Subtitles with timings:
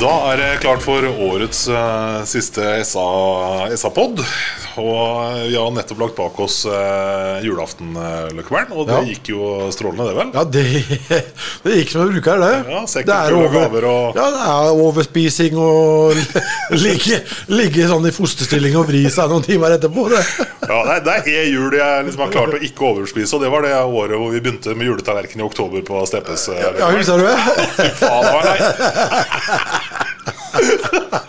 [0.00, 4.24] Da er det klart for årets uh, siste SA-pod.
[4.80, 8.72] Og vi har nettopp lagt bak oss eh, julaften, uh, Løkkeberg.
[8.74, 9.02] Og det Ja.
[9.10, 10.30] gikk jo strålende, det vel?
[10.34, 10.64] Ja, det,
[11.64, 12.52] det gikk som en bruker, det.
[12.72, 16.14] Ja, det, er over, gaver og- ja, det er overspising og
[16.84, 17.20] ligge,
[17.52, 20.08] ligge sånn i fosterstilling og vri seg noen timer etterpå.
[20.14, 20.24] Det.
[20.64, 23.50] Ja, det, er, det er jul jeg liksom har klart å ikke overspise, og det
[23.52, 26.46] var det året hvor vi begynte med juletallerken i oktober på Steppes.
[26.48, 27.36] eh, Ja, husker du det?
[28.00, 29.93] Faen, det var nei.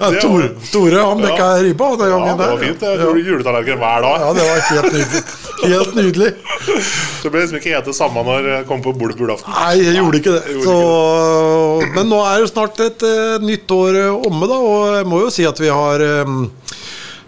[0.00, 1.62] Ja, Det Tore, Tore han bekka Ja.
[1.62, 2.50] ribba den Ja, gangen det der.
[2.50, 2.82] var fint.
[2.82, 4.20] Jeg gjorde juletallerken hver dag.
[4.20, 5.22] Ja, det var helt nydelig.
[5.64, 6.30] Helt nydelig.
[6.66, 9.54] Så det ble liksom ikke helt det samme når jeg kom på bordet på julaften.
[9.54, 10.42] Nei, jeg gjorde ikke det.
[10.58, 14.58] gjorde Så, men nå er jo snart et uh, nytt år uh, omme, da.
[14.60, 16.34] Og jeg må jo si at vi har eh,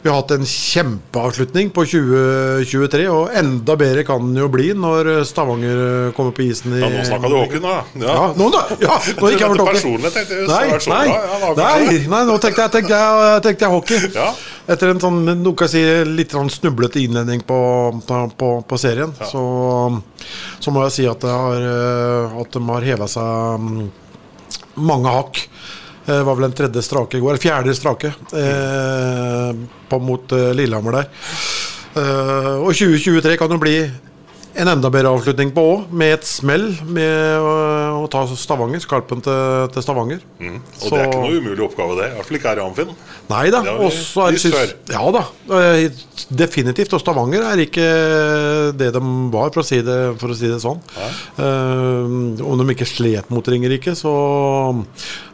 [0.07, 5.09] vi har hatt en kjempeavslutning på 2023, og enda bedre kan den jo bli når
[5.27, 7.73] Stavanger kommer på isen i Ja, nå snakka du Håkon, nå.
[8.05, 8.61] Ja, nå da!
[8.85, 10.47] Ja, nå gikk jeg over personlig tenkte jeg.
[10.47, 11.09] Nei, nei.
[11.11, 14.13] Ja, nei, nei, nå tenkte jeg, tenkte jeg, tenkte jeg hockey.
[14.15, 14.29] Ja.
[14.77, 17.59] Etter en sånn noe kan si, litt sånn snublete innledning på,
[18.07, 19.43] på, på serien, så,
[20.63, 23.85] så må jeg si at, har, eh, at de har heva seg mm,
[24.87, 25.49] mange hakk.
[26.07, 29.53] Det var vel den tredje strake i går, eller fjerde strake, eh,
[29.91, 31.09] på mot eh, Lillehammer der.
[31.97, 33.79] Eh, og 2023 kan jo bli
[34.57, 39.67] en enda bedre avslutning på òg, med et smell med å, ta Stavanger, skarpen til,
[39.75, 40.23] til Stavanger.
[40.41, 40.55] Mm.
[40.63, 42.07] Og det er ikke noe umulig oppgave, det.
[42.09, 42.95] I hvert fall ikke her i Amfinn.
[43.29, 43.61] Nei da.
[43.85, 45.25] Også er det sys- Ja da.
[45.59, 46.95] eh, Definitivt.
[46.97, 47.85] Og Stavanger er ikke
[48.81, 49.03] det de
[49.35, 50.81] var, for å si det, for å si det sånn.
[50.97, 54.15] Eh, om de ikke slet mot Ringerike, så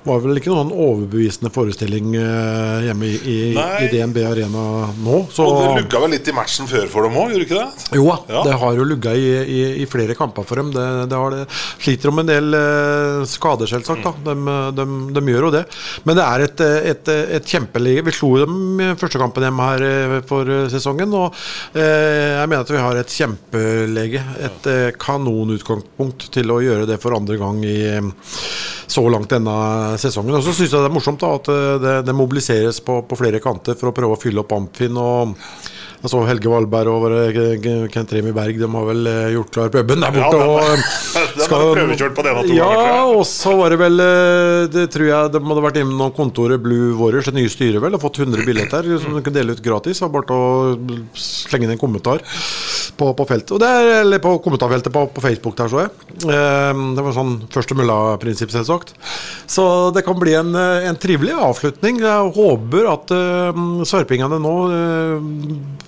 [0.05, 4.65] var vel ikke noen overbevisende forestilling eh, hjemme i, i, i DNB Arena
[5.03, 5.19] nå.
[5.31, 7.99] Så Og det lugga vel litt i matchen før for dem òg, gjorde ikke det?
[7.99, 8.43] jo Ja.
[8.47, 9.29] det har jo lugga i,
[9.83, 10.73] i, flere kamper for dem.
[10.75, 11.43] Det, det har det.
[11.83, 14.09] Sliter om en del eh, skader, selvsagt.
[14.27, 14.35] De,
[14.77, 15.65] de, de gjør jo det.
[16.09, 19.87] Men det er et, et, et kjempelige Vi slo dem i første kampen hjemme her
[19.87, 21.15] eh, for eh, sesongen.
[21.19, 21.39] Og
[21.79, 24.25] eh, jeg mener at vi har et kjempelege.
[24.49, 28.13] Et eh, kanonutgangspunkt til å gjøre det for andre gang i eh,
[28.93, 30.37] så langt denne sesongen.
[30.39, 33.19] Og så syns jeg det er morsomt da, at eh, det, det mobiliseres på, på
[33.19, 34.99] flere kanter for å prøve å fylle opp Amfin.
[35.01, 35.37] og
[36.03, 39.69] jeg så Helge Valberg og det Kent Remi Berg De har vel eh, gjort klar
[39.71, 40.41] puben der borte.
[40.41, 43.79] Ja, den eh, har prøvekjørt på den og to ja, ganger, og så var det
[43.85, 44.03] vel
[44.75, 48.03] Det tror jeg de hadde vært innom kontoret Blue Warriors, det nye styret, vel, og
[48.03, 50.03] fått 100 billetter som de kunne dele ut gratis.
[50.03, 50.75] Det bare å
[51.15, 52.27] slenge inn en kommentar
[52.97, 53.55] på, på feltet.
[53.55, 55.93] Og det er, eller på kommentarfeltet på, på Facebook der, så jeg.
[56.27, 58.95] Eh, Det var sånn første mulla-prinsipp, selvsagt.
[59.51, 62.01] Så det kan bli en, eh, en trivelig avslutning.
[62.03, 65.27] Jeg håper at uh, sørpingene nå uh,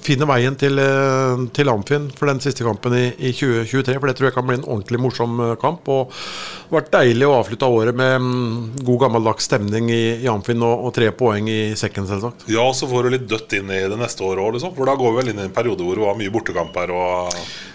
[0.04, 3.96] finner veien til, uh, til Amfin for den siste kampen i, i 2023.
[3.98, 5.88] For det tror jeg kan bli en ordentlig morsom kamp.
[5.88, 10.30] Og det har vært deilig å avslutte året med um, god gammeldags stemning i, i
[10.30, 12.46] Amfin og, og tre poeng i sekken, selvsagt.
[12.52, 14.74] Ja, så får du litt dødt inn i det neste året òg, liksom.
[14.76, 17.32] For da går vi vel inn i en periode hvor det var mye bortekamper og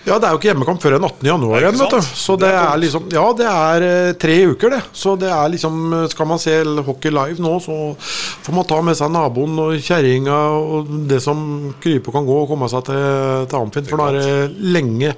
[0.07, 1.27] Ja, det er jo ikke hjemmekamp før den 18.
[1.27, 2.07] januar igjen, vet du.
[2.17, 4.81] Så det, Det er er liksom Ja, det er eh, tre uker, det.
[4.93, 6.55] Så det er liksom Skal man se
[6.87, 11.73] hockey live nå, så får man ta med seg naboen og kjerringa og det som
[11.83, 13.87] kryper kan gå, og komme seg til, til Amfin.
[13.89, 15.13] For da er det lenge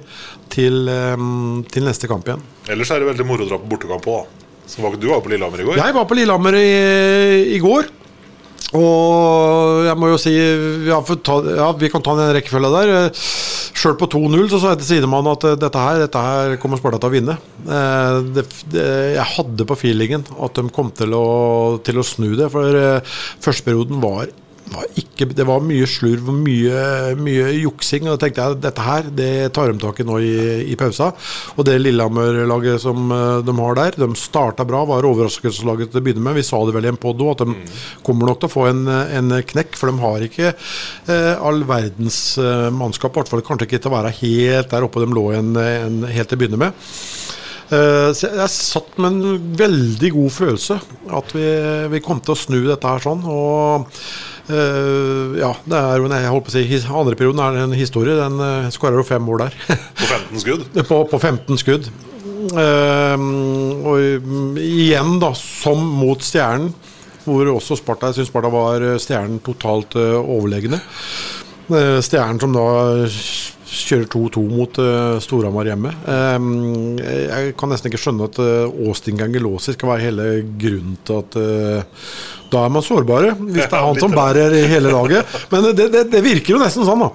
[0.52, 0.86] til,
[1.72, 2.44] til neste kamp igjen.
[2.72, 4.38] Ellers er det veldig moro å dra på bortekamp òg, da.
[4.82, 5.80] Var, du var på Lillehammer i går.
[5.82, 6.68] Jeg var på Lillehammer i,
[7.56, 7.90] i går.
[8.72, 10.32] Og jeg må jo si
[10.88, 12.92] ja, ta, ja, Vi kan ta den rekkefølga der.
[13.82, 16.78] Sjøl på 2-0 så sa jeg til sidemannen at eh, dette her, dette her kommer
[16.80, 17.36] Sparta til å vinne.
[17.66, 18.86] Eh, det, det,
[19.16, 21.26] jeg hadde på feelingen at de kom til å,
[21.84, 22.48] til å snu det.
[22.52, 24.30] For eh, førsteperioden var
[24.74, 26.82] var ikke, det var mye slurv og mye,
[27.20, 28.06] mye juksing.
[28.06, 30.34] Og da tenkte jeg dette her det tar de tak i nå i,
[30.72, 31.12] i pausa.
[31.56, 34.84] Og det Lillehammer-laget som eh, de har der, de starta bra.
[34.88, 36.38] Var overraskelseslaget til å begynne med.
[36.40, 37.56] Vi sa det vel i en pod at de
[38.06, 39.76] kommer nok til å få en, en knekk.
[39.78, 43.12] For de har ikke eh, all verdens eh, mannskap.
[43.12, 46.02] I hvert fall kanskje ikke til å være helt der oppe de lå en, en,
[46.08, 46.86] helt til å begynne med.
[47.72, 50.76] Eh, så jeg, satt med en veldig god følelse
[51.18, 51.46] at vi,
[51.94, 53.24] vi kom til å snu dette her sånn.
[53.24, 53.88] og
[54.48, 58.16] ja, det er jo en, jeg holdt på å si, andre perioden er en historie.
[58.18, 59.60] Den uh, skåra jo fem mål der.
[60.00, 60.64] På 15 skudd.
[60.88, 61.92] på, på 15 skudd.
[62.50, 63.22] Eh,
[63.86, 66.72] og igjen, da, som mot Stjernen,
[67.22, 70.82] hvor også Sparta Jeg syns Sparta var eh, Stjernen totalt eh, overlegne.
[71.70, 72.66] Eh, Stjernen som da
[73.72, 75.92] kjører 2-2 mot uh, Storhamar hjemme.
[76.04, 76.46] Eh,
[77.00, 80.28] jeg kan nesten ikke skjønne at uh, Austin Gangelosi skal være hele
[80.60, 82.04] grunnen til at eh,
[82.52, 85.34] da er man sårbare, hvis det er han som bærer hele laget.
[85.52, 87.10] Men det, det, det virker jo nesten sånn, da.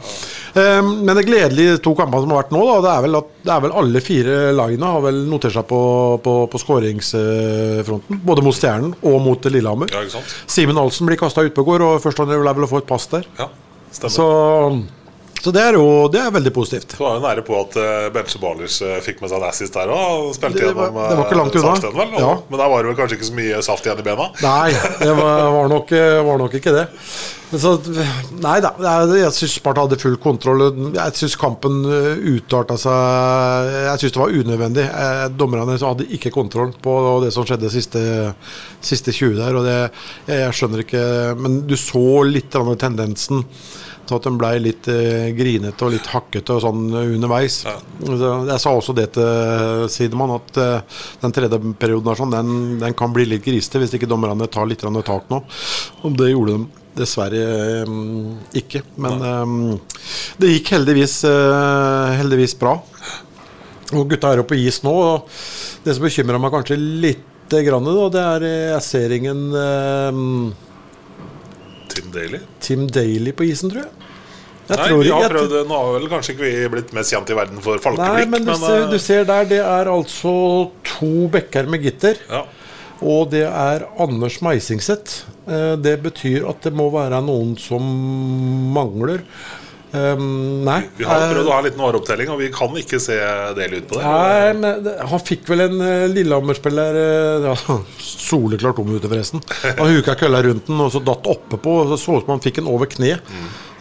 [0.57, 3.31] Eh, Men det gledelige to kampene som har vært nå, da, det er vel at
[3.47, 5.81] det er vel alle fire lagene har vel notert seg på,
[6.25, 8.21] på, på skåringsfronten.
[8.25, 9.91] Både mot Stjernen og mot Lillehammer.
[9.93, 10.23] Ja?
[10.49, 13.07] Simen Ahlsen blir kasta utpå i går, og først han vil vel få et pass
[13.13, 13.27] der.
[13.39, 13.49] Ja,
[13.93, 14.15] stemmer.
[14.17, 14.27] Så,
[15.43, 16.95] så det er jo det er veldig positivt.
[16.97, 19.77] Så var jo nære på at uh, Benche Balic eh, fikk med seg en assist
[19.77, 21.95] der og spilte Det var- gjennom uh, det var ikke langt unna.
[22.01, 22.13] Vel?
[22.21, 22.33] Ja.
[22.49, 24.29] Men der var det vel kanskje ikke så mye saft igjen i bena?
[24.43, 24.69] Nei,
[25.01, 25.97] det var, var, nok,
[26.29, 26.87] var nok ikke det.
[27.47, 27.77] Så,
[28.43, 28.73] nei da,
[29.15, 30.65] jeg syns Sparta hadde full kontroll.
[30.97, 34.83] Jeg syns kampen utarta seg Jeg syns det var unødvendig.
[34.83, 38.01] Eh, Dommerne hadde ikke kontroll på det som skjedde siste,
[38.83, 39.55] siste 20 der.
[39.61, 39.77] Og det,
[40.27, 41.03] jeg skjønner ikke
[41.39, 43.45] Men du så litt av tendensen
[44.07, 47.61] til at de ble litt eh, grinete og litt hakkete og sånn underveis.
[47.65, 52.57] Så Jeg sa også det til Sidemann, at eh, den tredje perioden er sånn, den,
[52.81, 55.43] den kan bli litt grisete hvis ikke dommerne tar litt tak nå.
[56.07, 57.45] Og det gjorde de dessverre
[57.83, 57.95] eh,
[58.61, 58.83] ikke.
[59.03, 59.95] Men eh,
[60.41, 62.77] det gikk heldigvis, eh, heldigvis bra.
[63.95, 64.91] Og gutta er jo på is nå.
[64.91, 65.29] og
[65.85, 70.17] Det som bekymrer meg kanskje litt, grann, da, det er eh, jeg ser ingen eh,
[71.97, 72.39] Tim Daly?
[72.63, 73.91] Tim Daly på isen, tror jeg.
[74.67, 77.29] Jeg Nei, tror vi har prøvd, Nå har vel kanskje ikke vi blitt mest kjent
[77.31, 79.87] i verden for Nei, falkeblikk, men du, men, ser, eh, du ser der, det er
[79.93, 80.33] altså
[80.97, 82.19] to bekker med gitter.
[82.29, 82.45] ja.
[82.97, 85.19] Og det er Anders Meisingseth.
[85.45, 87.85] Eh, Det betyr at det må være noen som
[88.73, 89.21] mangler.
[89.91, 90.81] Um, nei.
[90.97, 93.15] Vi har eh, prøvd å ha en liten vareopptelling, og vi kan ikke se
[93.55, 94.03] det ut på det.
[94.03, 99.43] Nei, men han fikk vel en uh, Lillehammer-spiller eh, ja, Soleklart om ute, forresten.
[99.79, 101.77] Han huka kølla rundt den og så datt oppe på.
[101.93, 103.15] Så så ut som han fikk den over kne.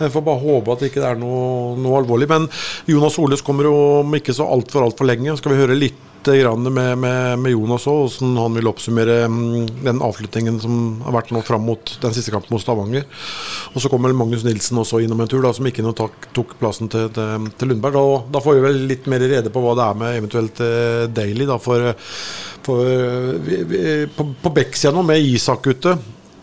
[0.01, 2.29] Jeg får bare håpe at det ikke er noe, noe alvorlig.
[2.31, 2.51] Men
[2.91, 5.37] Jonas Oles kommer jo om ikke så altfor altfor lenge.
[5.41, 6.03] Skal vi høre litt
[6.35, 11.15] grann med, med, med Jonas òg, hvordan han vil oppsummere mm, den avslutningen som har
[11.21, 13.07] vært nå fram mot den siste kampen mot Stavanger.
[13.75, 16.91] Og så kommer Magnus Nilsen også innom en tur, da, som ikke tok, tok plassen
[16.93, 17.99] til, til, til Lundberg.
[17.99, 21.07] Da, da får vi vel litt mer rede på hva det er med eventuelt eh,
[21.15, 21.47] Daily.
[21.49, 21.93] Da, for,
[22.67, 25.97] for eh, vi, vi, på, på Beck-sida nå, med Isak ute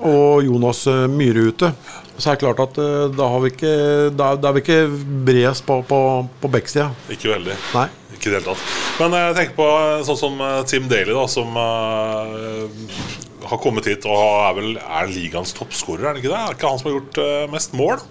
[0.04, 1.74] og Jonas eh, Myhre ute,
[2.18, 3.74] så er det klart at eh, da har vi ikke,
[4.14, 4.80] da, da er vi ikke
[5.26, 6.00] bredest på, på,
[6.42, 6.92] på Beck-sida.
[7.14, 7.56] Ikke veldig.
[7.74, 7.88] Nei.
[8.14, 8.66] Ikke i det hele tatt.
[9.02, 13.08] Men jeg tenker på eh, sånn som eh, Tim Daly, da, som uh,
[13.50, 16.42] har kommet hit og er vel er ligaens toppskårer, er det ikke det?
[16.42, 18.06] Er det ikke han som har gjort uh, mest mål?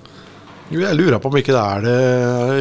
[0.70, 1.94] Jo, Jeg lurer på om ikke det er det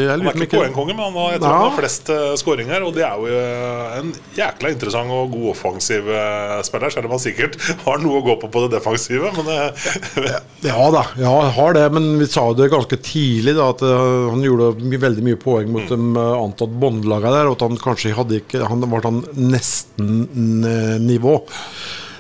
[0.09, 1.59] Han er ikke poengkonge, men han har, jeg tror Ja.
[1.61, 2.83] han har flest uh, skåringer.
[2.87, 7.15] Og det er jo eh, en jækla interessant og god offensiv eh, spiller, selv om
[7.15, 7.55] han sikkert
[7.85, 9.31] har noe å gå på på det defensive.
[9.37, 13.85] Men det Ja da, ja, har det, men vi sa det ganske tidlig da, at
[13.85, 14.73] eh, han gjorde
[15.05, 18.65] veldig mye poeng mot de uh, antatt båndlagene der, og at han kanskje hadde ikke
[18.69, 21.35] Han var sånn nesten-nivå.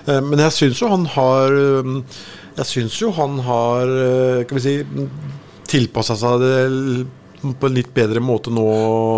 [0.07, 1.91] Eh, men jeg syns jo han har eh,
[2.57, 4.73] Jeg syns jo han har eh, Skal vi si
[5.71, 6.55] tilpassa seg det
[7.41, 8.63] på en litt bedre måte nå,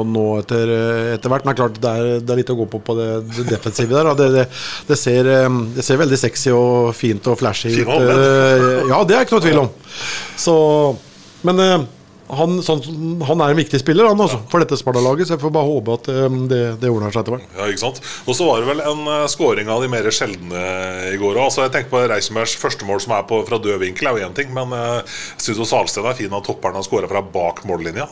[0.07, 0.69] nå etter,
[1.17, 1.43] etter hvert.
[1.43, 3.43] Men det er klart det er, det er litt å gå på på det, det
[3.49, 4.11] defensive der.
[4.37, 4.45] det,
[4.87, 7.89] det, ser, eh, det ser veldig sexy og fint og flashy ut.
[7.89, 9.73] eh, Ja, det er ikke noe tvil om.
[10.39, 10.55] Så,
[11.49, 11.83] men eh,
[12.31, 12.81] han, sånn,
[13.27, 15.97] han er en viktig spiller han også, for dette Sparta-laget, så jeg får bare håpe
[15.97, 17.47] at eh, det, det ordner seg etter hvert.
[17.57, 18.01] Ja, ikke sant?
[18.23, 20.65] Og så var det vel en uh, scoring av de mer sjeldne
[21.11, 21.45] i går òg.
[21.49, 24.29] Altså, jeg tenker på Reisenbergs første mål som er på, fra død vinkel, er jo
[24.29, 24.53] én ting.
[24.55, 28.07] Men uh, jeg syns Salsten er fin at topperen har scora fra bak mållinja.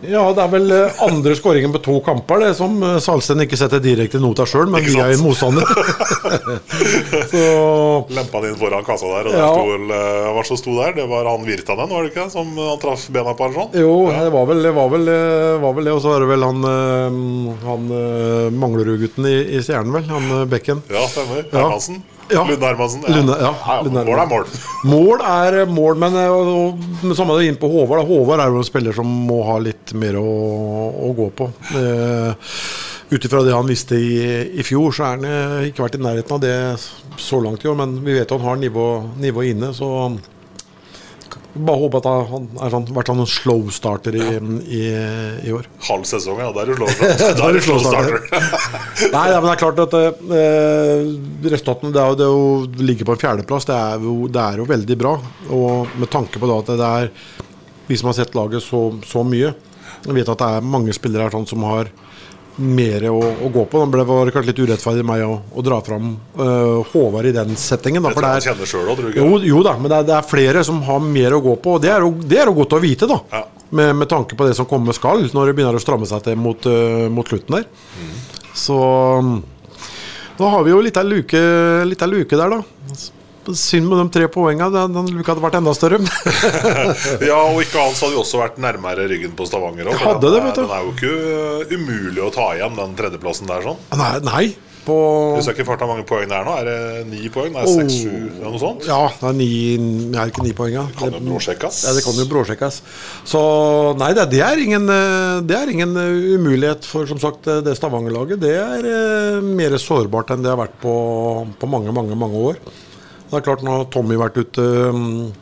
[0.00, 3.58] Ja, det er vel eh, andre skåringen på to kamper, det som eh, Salsten ikke
[3.60, 5.66] setter direkte nota sjøl, men vi er i en motstander.
[7.32, 7.42] så
[8.08, 9.50] Lempa han inn foran kassa der, og der Ja.
[9.52, 10.94] uh, hva som sto der?
[10.96, 12.28] Det var han Virtanen, var det ikke?
[12.32, 13.76] Som han traff bena på eller sånn?
[13.82, 14.72] Jo, det var vel det.
[14.80, 15.92] Var vel, eh, var vel det.
[15.96, 20.08] Og så var det vel han, eh, han eh, Manglerud-gutten i, i Stjernen, vel.
[20.10, 20.82] Han eh, Bekken.
[20.90, 21.44] Ja, stemmer.
[21.50, 21.58] Ja.
[21.58, 22.00] Hermansen.
[22.30, 22.44] Ja.
[22.46, 23.04] Lunde Hermansen.
[23.08, 23.54] Lunde, ja.
[23.66, 24.46] ja, mål er mål.
[24.90, 28.02] Mål er mål, men eh, og, og, samme det inn på Håvard.
[28.02, 28.06] da.
[28.08, 30.28] Håvard er jo en spiller som må ha litt mer å,
[31.10, 31.50] å gå på.
[31.80, 32.54] Eh,
[33.10, 34.18] Ut ifra det han visste i,
[34.54, 36.58] i fjor, så er han eh, ikke vært i nærheten av det
[37.18, 37.74] så langt i år.
[37.80, 38.86] Men vi vet han har nivå,
[39.18, 39.88] nivå inne, så
[41.54, 44.26] bare håpe at han er sånn, vært sånn en slow starter i,
[44.70, 44.82] i,
[45.48, 45.66] i år.
[45.88, 46.50] Halv sesong, ja.
[46.54, 47.26] Da er du slow-starter.
[47.50, 48.18] Er starter.
[49.16, 51.08] Nei, ja, men det er klart at eh,
[51.50, 53.66] resultatene det det er ligger på en fjerdeplass.
[53.66, 55.16] Det er, jo, det er jo veldig bra.
[55.50, 57.10] Og med tanke på da at det er
[57.90, 59.50] vi som har sett laget så, så mye,
[60.06, 61.90] vet at det er mange spillere her sånn som har
[62.56, 63.84] mer å, å gå på.
[63.94, 68.02] Det var kanskje litt urettferdig meg å, å dra fram uh, Håvard i den settingen.
[68.04, 68.66] Da, Det er, selv,
[69.10, 69.20] ikke?
[69.20, 71.76] jo, jo da, men det er, det er flere som har mer å gå på.
[71.78, 73.20] Og det er jo, det er jo godt å vite, da.
[73.32, 73.44] Ja.
[73.70, 76.38] Med, med tanke på det som kommer skal, når det begynner å stramme seg til
[76.40, 77.68] mot, uh, mot slutten der.
[78.56, 78.76] Så
[79.20, 79.38] um,
[80.40, 81.40] da har vi jo litt av luke,
[81.86, 83.00] litt luke der, da.
[83.56, 84.70] Synd med de tre poengene.
[84.74, 86.00] Den, den luka hadde vært enda større.
[87.30, 90.32] Ja, og ikke annet så hadde vi også vært nærmere ryggen på Stavanger Også, Hadde
[90.32, 90.64] det, vet du.
[90.64, 93.80] Den er jo ikke umulig å ta igjen, den tredjeplassen der sånn.
[93.98, 94.44] nei, nei.
[94.80, 94.96] På
[95.36, 96.54] husker ikke farta mange poeng det er nå.
[96.62, 97.52] Er det ni poeng?
[97.52, 98.86] Nei, seks, sju, eller noe sånt?
[98.88, 99.48] Ja, det er ni
[100.16, 100.84] Er ikke ni poeng, ja?
[100.96, 101.82] Kan jo bråsjekkes.
[101.84, 102.80] Ja, det kan jo bråsjekkes.
[103.28, 103.42] Så
[104.00, 107.60] nei, det, det, er ingen, eh, det er ingen eh, umulighet for som sagt eh,
[107.66, 108.40] det Stavanger-laget.
[108.40, 110.94] Det er eh, mer sårbart enn det har vært på,
[111.60, 112.62] på mange, mange, mange år.
[113.30, 115.32] Det er klart Nå har Tommy vært ute mm,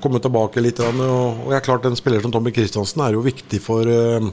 [0.00, 0.80] kommet tilbake litt.
[0.80, 4.28] Og, jeg er klart En spiller som Tommy Kristiansen er jo viktig for eh,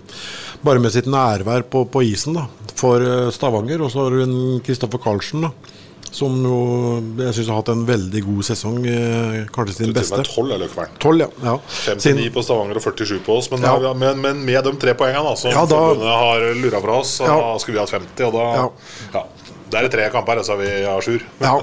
[0.63, 2.47] Bare med sitt nærvær på, på isen da
[2.79, 3.83] for eh, Stavanger.
[3.85, 5.53] Og så har du en Kristoffer Karlsen, da
[6.13, 6.57] som jo
[7.17, 8.75] jeg syns har hatt en veldig god sesong.
[8.85, 10.19] eh, Kanskje sin beste.
[10.19, 10.91] med 12 eller Løkvern.
[11.01, 11.29] 12, ja.
[11.47, 11.55] ja.
[11.89, 13.47] 59 på Stavanger og 47 på oss.
[13.49, 13.71] Men, Ja.
[13.81, 17.15] Ja, men, men med de tre poengene som Ja, da- forbundet har lura fra oss,
[17.17, 17.39] så Ja.
[17.57, 18.27] skulle vi hatt 50.
[18.29, 19.23] Og da.
[19.73, 21.23] Det er tre kamper, så er vi à jour.
[21.41, 21.53] Ja,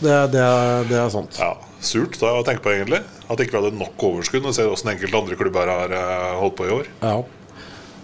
[0.00, 1.38] det, det, er, det er sant.
[1.40, 1.54] Ja,
[1.84, 3.00] Surt da, å tenke på, egentlig.
[3.24, 4.44] At ikke vi hadde nok overskudd.
[4.44, 6.90] Og ser hvordan enkelte andre klubber har eh, holdt på i år.
[7.00, 7.14] Ja.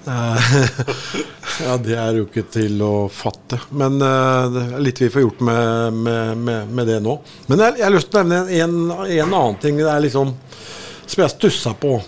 [0.08, 0.48] Eh,
[1.66, 3.60] ja, det er jo ikke til å fatte.
[3.76, 7.20] Men uh, litt vi får gjort med, med, med, med det nå.
[7.52, 10.32] Men jeg, jeg har lyst til å nevne en, en annen ting det er liksom,
[11.04, 11.98] som jeg stussa på.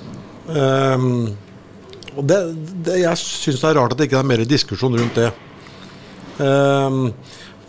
[0.49, 1.35] Um,
[2.17, 2.43] og det,
[2.89, 5.31] det, jeg syns det er rart at det ikke er mer diskusjon rundt det.
[6.41, 7.13] Ehm,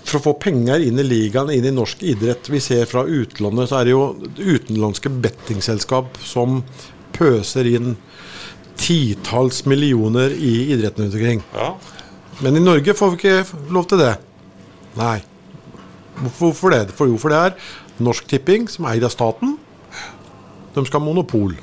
[0.03, 3.69] for å få penger inn i ligaen, inn i norsk idrett Vi ser fra utlandet,
[3.69, 4.03] så er det jo
[4.37, 6.61] utenlandske bettingselskap som
[7.15, 7.95] pøser inn
[8.79, 11.43] titalls millioner i idretten rundt omkring.
[11.53, 11.73] Ja.
[12.43, 14.15] Men i Norge får vi ikke lov til det.
[14.97, 15.19] Nei.
[16.37, 16.95] Hvorfor, det?
[16.97, 19.55] For, jo, for det er Norsk Tipping, som eier av staten.
[20.73, 21.53] De skal ha monopol.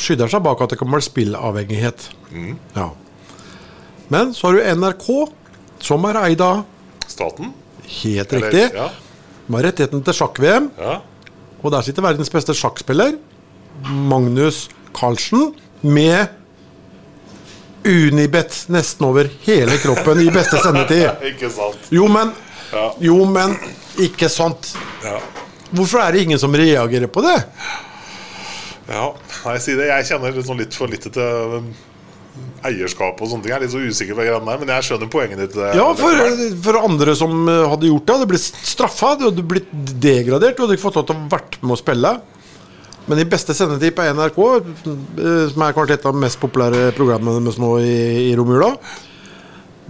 [0.00, 2.08] Skydder seg bak at det kan være spillavhengighet.
[2.76, 2.90] Ja.
[4.10, 5.10] Men så har du NRK,
[5.80, 6.64] som er eid av
[7.10, 7.52] Staten.
[8.02, 8.74] Helt Eller- riktig.
[8.76, 8.88] Ja.
[9.46, 10.70] De har rettigheten til sjakk-VM.
[10.78, 11.00] ja.
[11.62, 13.18] Og der sitter verdens beste sjakkspiller,
[13.84, 16.28] Magnus Carlsen, med
[17.84, 21.08] Unibet nesten over hele kroppen i beste sendetid.
[21.32, 21.78] Ikke sant.
[21.90, 22.32] Jo, men
[22.72, 22.92] Ja.
[23.02, 23.56] Jo, men
[23.98, 24.76] ikke sant.
[25.02, 25.16] Ja.
[25.74, 27.36] Hvorfor er det ingen som reagerer på det?
[28.88, 29.08] Ja,
[29.44, 29.88] nei, si det.
[29.90, 31.64] Jeg kjenner litt, sånn litt for lite til
[32.66, 33.52] eierskap og sånne ting.
[33.52, 35.56] Jeg er litt så usikker på greiene der, men jeg skjønner poenget ditt.
[35.56, 36.34] eh, Ja, for,
[36.66, 39.70] for andre som eh, hadde gjort det, hadde blitt straffa, du hadde blitt
[40.02, 42.12] degradert, du hadde ikke fått lov til å vært med å spille.
[43.10, 46.90] Men i beste sendetid på NRK, eh, som er kanskje et av de mest populære
[46.98, 47.94] programmene nå i,
[48.28, 48.74] i romjula,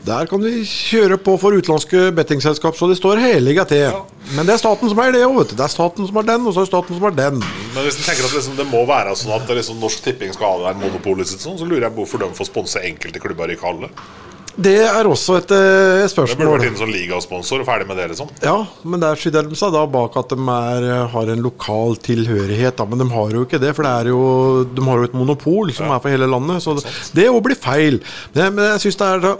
[0.06, 3.98] der kan vi kjøre på for utenlandske bettingselskap så det står helliga til.
[4.36, 5.42] Men det er staten som er det òg.
[5.52, 7.42] Det er staten som er den, og så er staten som er den.
[7.74, 10.54] Men hvis du tenker at liksom, det må være sånn at liksom, Norsk Tipping skal
[10.54, 13.22] ha det der monopolet sitt, sånn, så lurer jeg på hvorfor de får sponse enkelte
[13.22, 13.92] klubber, ikke alle.
[14.60, 15.52] Det er også et,
[16.10, 16.36] spørsmål.
[16.36, 18.32] Det burde vært inne som ligasponsor og ferdig med det, liksom.
[18.44, 22.76] Ja, men der skydder de seg da bak at de er, har en lokal tilhørighet.
[22.80, 22.88] Da.
[22.90, 24.24] Men de har jo ikke det, for det jo,
[24.66, 26.64] de har jo et monopol som er for hele landet.
[26.64, 26.76] Så
[27.16, 28.02] det, òg blir feil.
[28.34, 29.30] Men, men jeg synes det er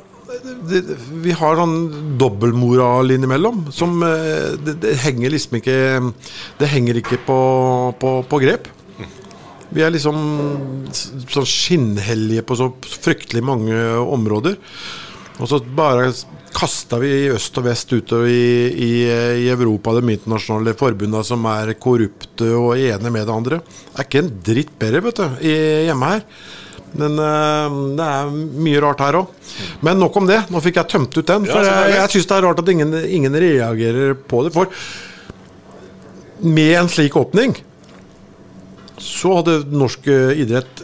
[1.25, 5.79] Vi har sånn dobbeltmoral innimellom som eh, det, det henger liksom ikke
[6.61, 7.39] Det henger ikke på,
[8.01, 8.69] på, på grep.
[9.71, 10.19] Vi er liksom
[10.91, 14.59] sånn skinnhellige på så fryktelig mange områder.
[15.41, 16.11] Og så bare
[16.55, 18.93] kasta vi i øst og vest utover i, i,
[19.45, 23.61] i Europa de internasjonale forbundene som er korrupte og ene med det andre.
[23.63, 26.27] Det er ikke en dritt bedre, vet du, hjemme her.
[26.99, 28.33] Men uh, det er
[28.67, 29.31] mye rart her òg.
[29.87, 30.41] Men nok om det.
[30.51, 31.47] Nå fikk jeg tømt ut den.
[31.47, 31.99] Ja, For jeg, selvfølgelig.
[32.01, 34.55] jeg syns det er rart at ingen, ingen reagerer på det.
[34.57, 34.73] For
[36.41, 37.55] med en slik åpning
[39.01, 40.83] så hadde norsk eh, idrett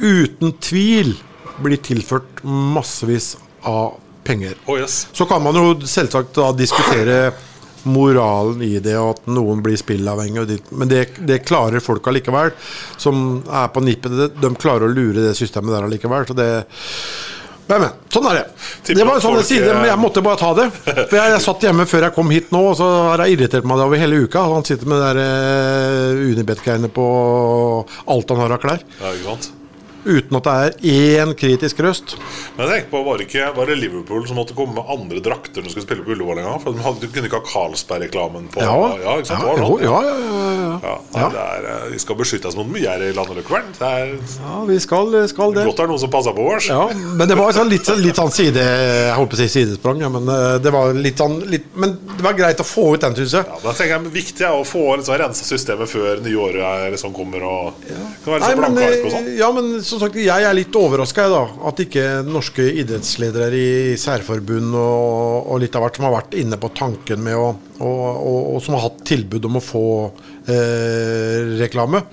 [0.00, 1.14] uten tvil
[1.64, 3.94] blitt tilført massevis av
[4.24, 4.56] penger.
[4.66, 5.06] Oh, yes.
[5.12, 7.32] Så kan man jo selvsagt da diskutere
[7.88, 10.60] moralen i det, og at noen blir spillavhengig.
[10.74, 12.54] Men det, det klarer folk allikevel,
[13.00, 14.18] som er på nippet.
[14.40, 16.28] De, klarer å lure det systemet der allikevel.
[16.28, 16.50] Så det
[17.64, 18.44] men, men, sånn er det.
[18.84, 20.66] Tipper Det var en sånn folk, side, men eh, jeg måtte bare ta det.
[20.84, 23.68] For jeg, jeg satt hjemme før jeg kom hit nå, og så har jeg irritert
[23.68, 24.44] meg over hele uka.
[24.52, 27.06] Han sitter med de uh, Unibet-greiene på
[28.12, 28.84] alt han har av klær.
[29.00, 29.52] Ja, ikke sant?
[30.04, 32.16] Uten at det er én kritisk røst.
[32.56, 35.22] Men jeg tenker på, var det ikke var det Liverpool som måtte komme med andre
[35.24, 36.60] drakter når de skulle spille på Ullevål engang?
[36.62, 39.46] For de hadde, de kunne ikke ha Carlsberg-reklamen på Ja, ja, ikke sant?
[39.48, 40.74] ja, jo, ja, ja, ja, ja.
[40.84, 44.78] Ja, nei, er, eh, vi skal beskyttes mot mye her i landet er ja vi
[44.82, 45.64] skal, skal det.
[45.68, 46.68] godt det er noen som passer på oss.
[46.68, 49.48] Ja, men det var sånn litt, sånn- litt sånn side Jeg holdt på å si
[49.52, 52.94] sidesprang, ja, men eh, det var litt sånn litt, Men det var greit å få
[52.94, 53.46] ut den, syns jeg.
[53.48, 56.90] Ja, da tenker jeg det viktig er å få liksom, rensa systemet før nye året
[56.94, 57.44] liksom, kommer.
[57.44, 57.84] Og,
[58.24, 59.30] kan være så blanke ark og eh, sånn.
[59.38, 61.26] ja, men som sagt, jeg er litt overraska
[61.70, 66.58] at ikke norske idrettsledere i særforbund og, og litt av hvert som har vært inne
[66.60, 69.84] på tanken med å og, og, som har hatt tilbud om å få
[70.46, 72.04] eh, reklame.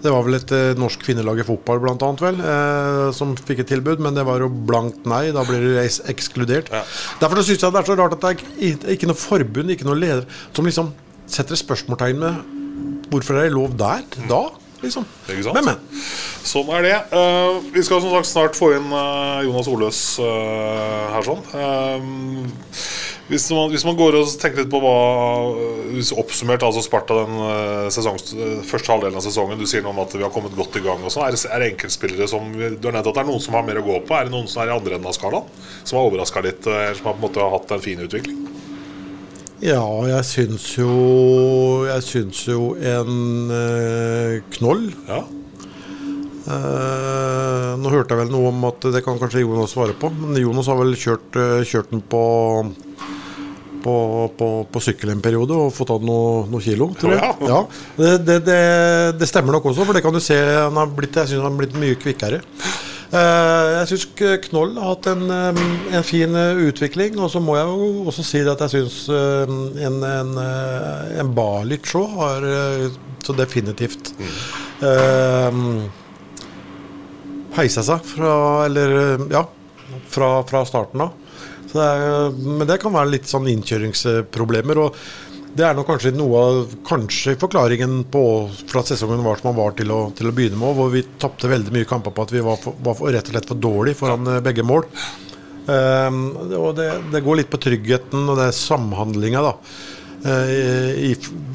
[0.00, 3.64] Det var vel et eh, norsk kvinnelag i fotball blant annet, vel, eh, som fikk
[3.64, 5.26] et tilbud, men det var jo blankt nei.
[5.36, 6.12] Da blir du ekskludert.
[6.70, 6.72] ekskludert.
[7.20, 9.88] Derfor syns jeg det er så rart at det er ikke, ikke noe forbund, ikke
[9.88, 10.92] noe leder, som liksom
[11.28, 14.44] setter spørsmålstegn med hvorfor er det lov der, da?
[14.82, 15.06] Liksom.
[15.54, 16.02] Men, men.
[16.46, 16.96] Sånn er det.
[17.10, 21.42] Uh, vi skal som sagt snart få inn uh, Jonas Oløs uh, her sånn.
[23.26, 24.92] Hvis, man, hvis man går og tenker litt på hva
[25.96, 28.20] hvis Oppsummert altså Sparta den eh, sesong,
[28.68, 29.58] første halvdelen av sesongen.
[29.58, 31.02] Du sier noe om at vi har kommet godt i gang.
[31.02, 31.24] Og sånn.
[31.26, 33.66] er, det, er det enkeltspillere som Du har nevnt at det er noen som har
[33.66, 34.14] mer å gå på.
[34.14, 35.50] Er det noen som er i andre enden av skalaen?
[35.82, 38.46] Som har overraska litt, eller som har på en måte hatt en fin utvikling?
[39.64, 40.90] Ja, jeg syns jo
[41.88, 45.22] Jeg syns jo en eh, knoll Ja.
[46.46, 50.36] Eh, Nå hørte jeg vel noe om at det kan kanskje Jonas svare på, men
[50.38, 52.22] Jonas har vel kjørt, eh, kjørt den på
[53.86, 53.94] på,
[54.34, 57.20] på, på sykkel en periode og fått av noen noe kilo, tror jeg.
[57.22, 57.50] Ja.
[57.52, 57.58] Ja,
[58.00, 58.56] det, det, det,
[59.20, 60.34] det stemmer nok også, for det kan du se.
[60.34, 62.40] Han har blitt, jeg synes han har blitt mye kvikkere.
[63.16, 64.06] Eh, jeg syns
[64.48, 67.18] Knoll har hatt en, en fin eh, utvikling.
[67.22, 71.92] Og så må jeg jo også si at jeg syns en, en, eh, en Balic
[71.96, 72.48] òg har
[73.26, 74.12] så definitivt
[74.84, 75.60] eh,
[77.56, 78.32] heisa seg fra
[78.66, 78.92] Eller
[79.32, 79.46] ja,
[80.12, 81.22] fra, fra starten av.
[81.76, 84.78] Det er, men det kan være litt sånn innkjøringsproblemer.
[84.80, 84.96] og
[85.56, 88.22] det er nok kanskje noe av kanskje forklaringen på
[88.66, 91.04] for at sesongen var som den var til å, til å begynne med, hvor vi
[91.20, 93.62] tapte veldig mye kamper på at vi var, for, var for, rett og slett for
[93.62, 94.84] dårlige foran eh, begge mål.
[95.66, 96.20] Um,
[96.54, 99.54] og det, det går litt på tryggheten og det er samhandlinga da,
[100.30, 101.12] eh, i,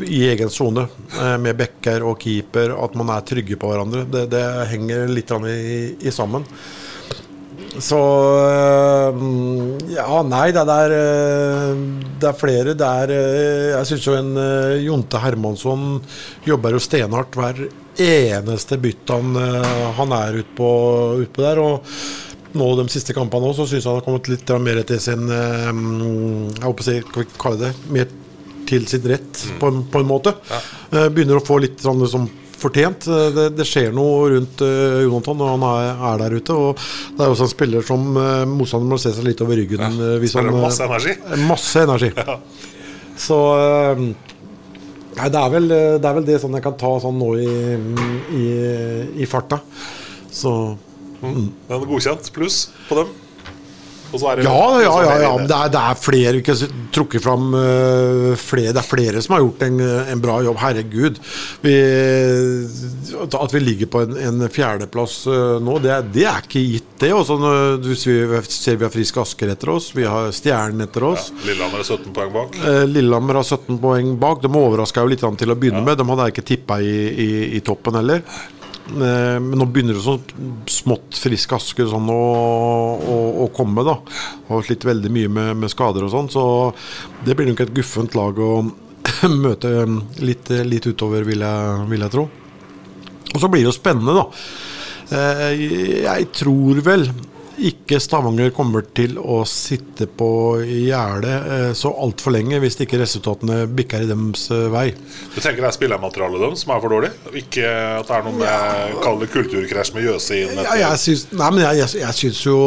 [0.09, 4.07] i egen sone eh, med backer og keeper, at man er trygge på hverandre.
[4.11, 5.61] Det, det henger litt i,
[6.01, 6.47] i sammen.
[7.79, 9.19] Så øh,
[9.93, 11.84] Ja, nei, det er, øh,
[12.19, 12.73] det er flere.
[12.75, 14.34] Det er øh, Jeg syns jo en
[14.84, 16.01] Jonte Hermansson
[16.47, 17.63] jobber jo stenhardt hver
[18.01, 19.36] eneste bytt han,
[19.97, 20.67] han er utpå
[21.21, 21.60] ut på der.
[21.60, 24.99] Og nå de siste kampene òg, så syns jeg han har kommet litt mer til
[25.03, 27.73] sin Jeg håper å si, hva kaller det?
[27.91, 28.12] Mer
[28.67, 30.34] til sitt rett, på, en, på en måte.
[30.49, 31.07] Ja.
[31.12, 32.29] Begynner å få litt sånn som
[32.62, 33.08] fortjent.
[33.08, 36.58] Eh, Det, det skjer noe rundt uh, Jonathan når han er, er der ute.
[36.58, 36.84] Og
[37.17, 39.82] det er også en spiller som uh, motstanderen må se seg litt over ryggen.
[39.82, 41.15] Ja, hvis han, masse energi.
[41.50, 42.12] Masse energi.
[43.26, 44.06] Så uh,
[45.12, 45.65] Nei, det er, vel,
[46.00, 47.50] det er vel det sånn jeg kan ta sånn nå i,
[48.32, 48.45] i,
[49.19, 49.58] i farta.
[50.32, 50.54] Så
[51.21, 53.12] En godkjent pluss på dem.
[53.12, 54.01] Og så er det
[54.43, 55.15] Ja, ja, ja.
[55.24, 55.32] ja.
[55.38, 59.21] men Det, er, det er flere ikke s- trukket fram øh, flere, Det er flere
[59.24, 59.80] som har gjort en,
[60.12, 60.58] en bra jobb.
[60.60, 61.19] Herregud.
[61.63, 61.76] Vi,
[63.41, 67.12] at vi ligger på en, en fjerdeplass øh, nå, det, det er ikke gitt, det.
[67.15, 68.41] Også når du ser vi
[68.82, 71.30] vi har Frisk Asker etter oss, vi har Stjernen etter oss.
[71.47, 72.58] Lillehammer er 17 poeng bak.
[72.62, 74.41] Eh, Lillehammer har 17 poeng bak.
[74.43, 75.97] De overraska jo litt til å begynne med.
[76.02, 78.24] De hadde ikke tippa i, i, i toppen heller.
[78.91, 80.21] Eh, Men nå begynner det sånn
[80.69, 82.17] smått Frisk Asker sånn å,
[82.99, 83.86] å, å komme.
[83.88, 83.97] da
[84.49, 86.43] Har slitt veldig mye med, med skader og sånn, så
[87.25, 88.51] det blir nok et guffent lag å
[89.45, 89.71] møte
[90.21, 92.27] litt, litt utover, vil jeg, vil jeg tro.
[93.32, 94.25] Og så blir det jo spennende, da.
[95.12, 95.65] Eh,
[96.04, 97.08] Jeg tror vel
[97.67, 100.30] ikke Stavanger kommer til å sitte på
[100.65, 104.86] gjerdet eh, så altfor lenge hvis ikke resultatene bikker i deres eh, vei.
[105.36, 107.12] Du tenker det er spillermaterialet deres som er for dårlig?
[107.43, 107.67] Ikke
[108.00, 111.52] at det er noe med kall det kulturkrasj med Jøse inn Ja, jeg syns, nei,
[111.54, 112.58] men jeg, jeg, jeg syns jo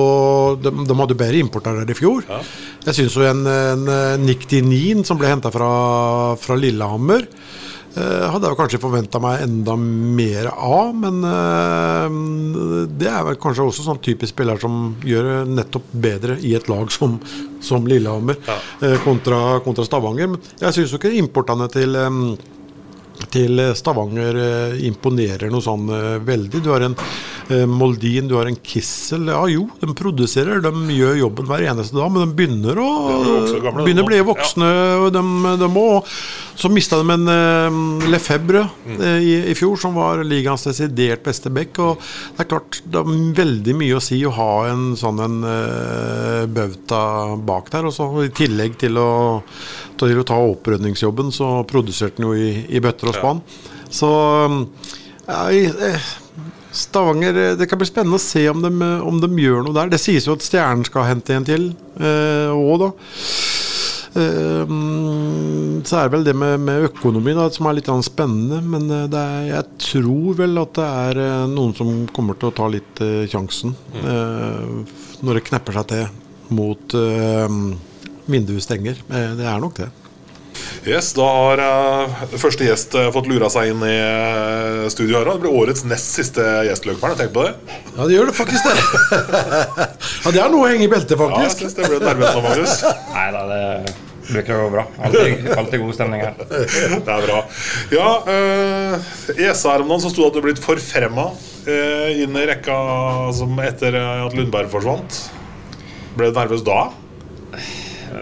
[0.63, 2.25] de, de hadde bedre importer der i fjor.
[2.85, 5.71] Jeg syns jo en, en eh, Nick Dinin som ble henta fra,
[6.41, 12.17] fra Lillehammer Eh, hadde jeg kanskje forventa meg enda mer av, men eh,
[12.99, 16.91] det er vel kanskje også sånn typisk spiller som gjør nettopp bedre i et lag
[16.95, 17.21] som,
[17.63, 18.59] som Lillehammer ja.
[19.05, 20.35] kontra, kontra Stavanger.
[20.35, 22.21] Men jeg syns jo ikke importene til eh,
[23.35, 26.63] til Stavanger eh, imponerer noe sånn eh, veldig.
[26.65, 29.29] Du har en eh, Moldin, du har en Kissel.
[29.31, 32.89] Ja jo, de produserer, de gjør jobben hver eneste dag, men de begynner å,
[33.83, 34.71] begynner å bli voksne.
[35.05, 35.25] og De,
[35.63, 35.87] de må.
[36.57, 39.01] Så mista de en uh, Lefebvre mm.
[39.19, 41.79] i, i fjor, som var ligaens desidert beste back.
[41.83, 41.99] Og
[42.37, 46.45] det er klart, det har veldig mye å si å ha en sånn en uh,
[46.47, 47.03] bauta
[47.43, 47.91] bak der.
[47.91, 48.11] Også.
[48.25, 49.13] i tillegg til å,
[50.01, 53.43] til å ta opprydningsjobben, så produserte han jo i, i bøtter og spann.
[53.95, 54.11] Så
[55.25, 56.13] ja, eh,
[56.75, 58.71] Stavanger Det kan bli spennende å se om de,
[59.07, 59.93] om de gjør noe der.
[59.93, 62.89] Det sies jo at Stjernen skal hente en til òg, da.
[62.91, 63.54] Eh, mm,
[64.15, 68.61] så er det vel det med, med økonomi da, som er litt spennende.
[68.63, 72.51] Men eh, det er, jeg tror vel at det er eh, noen som kommer til
[72.51, 73.75] å ta litt uh, sjansen.
[74.05, 77.49] eh, når det knepper seg til mot uh,
[78.29, 78.99] vinduet stenger.
[79.09, 79.91] Det er nok det.
[80.87, 85.31] Yes, Da har uh, første gjest uh, fått lura seg inn i uh, studio her.
[85.33, 87.17] Det blir årets nest siste gjestløperen.
[87.19, 87.55] Tenk på det.
[87.97, 88.77] Ja, det gjør det faktisk det.
[90.27, 91.63] ja, det er noe å henge i beltet, Ja, jeg faktisk.
[91.65, 92.83] synes det ble nervøst nå, Magnus.
[93.15, 93.63] Nei da, det
[94.31, 94.85] bruker å gå bra.
[95.07, 96.39] Alltid, alltid god stemning her.
[97.07, 97.41] Det er bra.
[97.95, 98.09] Ja,
[99.37, 101.29] i SA her om dagen så sto det at du er blitt forfremma
[101.69, 102.77] eh, inn i rekka
[103.37, 105.21] som etter eh, at Lundberg forsvant.
[106.15, 106.83] Ble du nervøs da?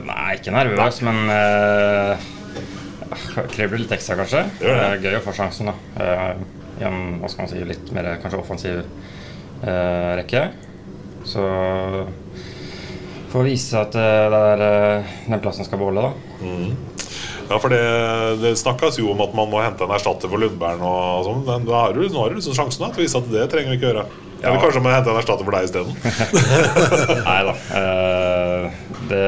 [0.03, 2.23] Nei, ikke nervøs, men uh,
[3.53, 4.45] krever litt ekstra, kanskje.
[4.61, 4.67] Det.
[4.67, 5.75] Det er gøy å få sjansen, da.
[6.01, 6.29] Eh,
[6.81, 10.47] I en hva skal man si, litt mer kanskje offensiv eh, rekke.
[11.29, 11.45] Så
[13.33, 16.13] får vise at eh, det er, eh, den plassen skal beholde, da.
[17.51, 17.81] Ja, for det,
[18.41, 21.43] det snakkes jo om at man må hente en erstatter for Lundberg og sånn.
[21.49, 23.49] Men da har du, nå har du liksom sjansen da, til å vise at det
[23.53, 24.05] trenger vi ikke gjøre.
[24.43, 25.93] Eller kanskje må jeg hente en erstatter for deg isteden.
[27.29, 27.53] Nei da.
[27.79, 29.27] eh, det,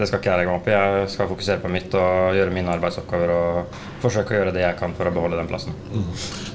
[0.00, 0.74] det skal ikke jeg legge meg opp i.
[0.74, 4.78] Jeg skal fokusere på mitt og gjøre mine arbeidsoppgaver og forsøke å gjøre det jeg
[4.82, 5.78] kan for å beholde den plassen.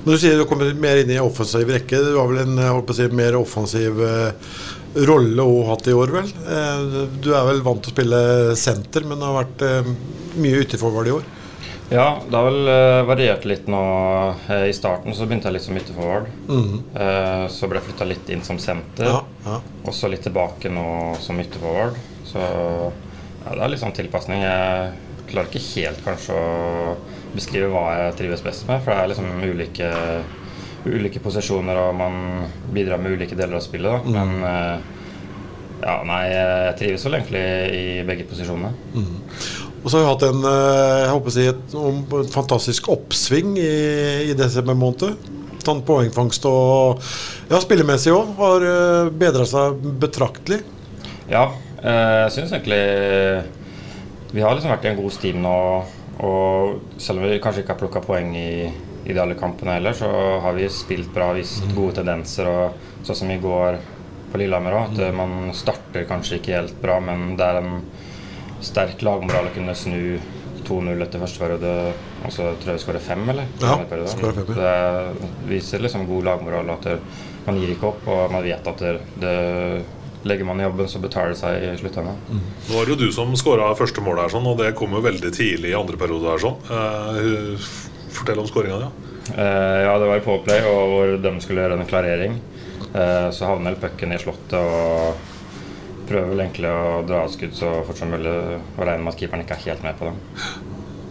[0.04, 2.90] Når du sier du kommer mer inn i offensiv rekke, du har vel en holdt
[2.92, 4.54] på å si, mer offensiv eh,
[4.94, 6.34] rolle å hatt i år, vel?
[6.46, 8.20] Eh, du er vel vant til å spille
[8.60, 9.94] senter, men det har vært eh,
[10.44, 11.32] mye utenforvard i år.
[11.94, 13.82] Ja, det har vel eh, variert litt nå.
[14.70, 16.30] I starten så begynte jeg litt som ytterforward.
[16.50, 19.10] Eh, så ble jeg flytta litt inn som senter.
[19.10, 19.58] Ja, ja.
[19.84, 20.86] Og så litt tilbake nå
[21.22, 22.00] som ytterforward.
[22.30, 24.46] Så ja, det er litt sånn tilpasning.
[24.46, 24.94] Jeg
[25.30, 26.96] klarer ikke helt kanskje å
[27.34, 29.92] beskrive hva jeg trives best med, for det er liksom ulike,
[30.86, 32.16] ulike posisjoner, og man
[32.76, 33.92] bidrar med ulike deler av spillet.
[33.92, 34.14] Da.
[34.18, 34.78] Men eh,
[35.84, 37.44] ja, nei, jeg trives vel egentlig
[37.78, 38.74] i begge posisjonene.
[39.84, 42.88] Og så har vi hatt en eh, jeg håper å si, et, om- et fantastisk
[42.94, 43.72] oppsving i,
[44.32, 45.18] i desember måned.
[45.64, 47.00] Sånn poengfangst og
[47.48, 48.64] ja, spillemessig òg har
[49.16, 50.60] bedra seg betraktelig.
[51.32, 51.46] Ja,
[51.80, 52.80] eh, jeg syns egentlig
[54.34, 55.58] vi har liksom vært i en god stim nå.
[56.24, 58.50] Og selv om vi kanskje ikke har plukka poeng i,
[59.06, 60.10] i de alle kampene heller, så
[60.44, 62.48] har vi spilt bra, vist gode tendenser.
[62.48, 63.80] Og sånn som i går
[64.32, 67.76] på Lillehammer òg, at eh, man starter kanskje ikke helt bra, men det er en
[68.64, 70.20] sterk lagmoral å kunne snu
[70.64, 71.74] 2-0 etter første periode,
[72.24, 73.50] og så tror jeg vi skårer fem, eller?
[73.60, 73.76] Ja,
[74.08, 74.62] skårer fem, ja.
[75.12, 76.88] Det viser liksom god lagmoral, at
[77.44, 79.36] man gir ikke opp, og man vet at det, det
[80.24, 82.16] Legger man i jobben, så betaler det seg i sluttenden.
[82.32, 85.02] Nå var det jo du som skåra første mål her, sånn, og det kom jo
[85.04, 86.32] veldig tidlig i andre periode.
[86.32, 86.62] her sånn.
[86.72, 87.66] Eh,
[88.18, 88.88] fortell om skåringa di.
[88.88, 89.12] Ja.
[89.34, 92.40] Uh, ja, det var i påplay, og hvor de skulle gjøre en klarering.
[92.94, 95.30] Uh, så havner vel pucken i slottet og
[96.10, 98.34] prøver vel egentlig å dra av skudd så fort som mulig.
[98.76, 100.20] Og regner med at keeperen ikke er helt med på dem.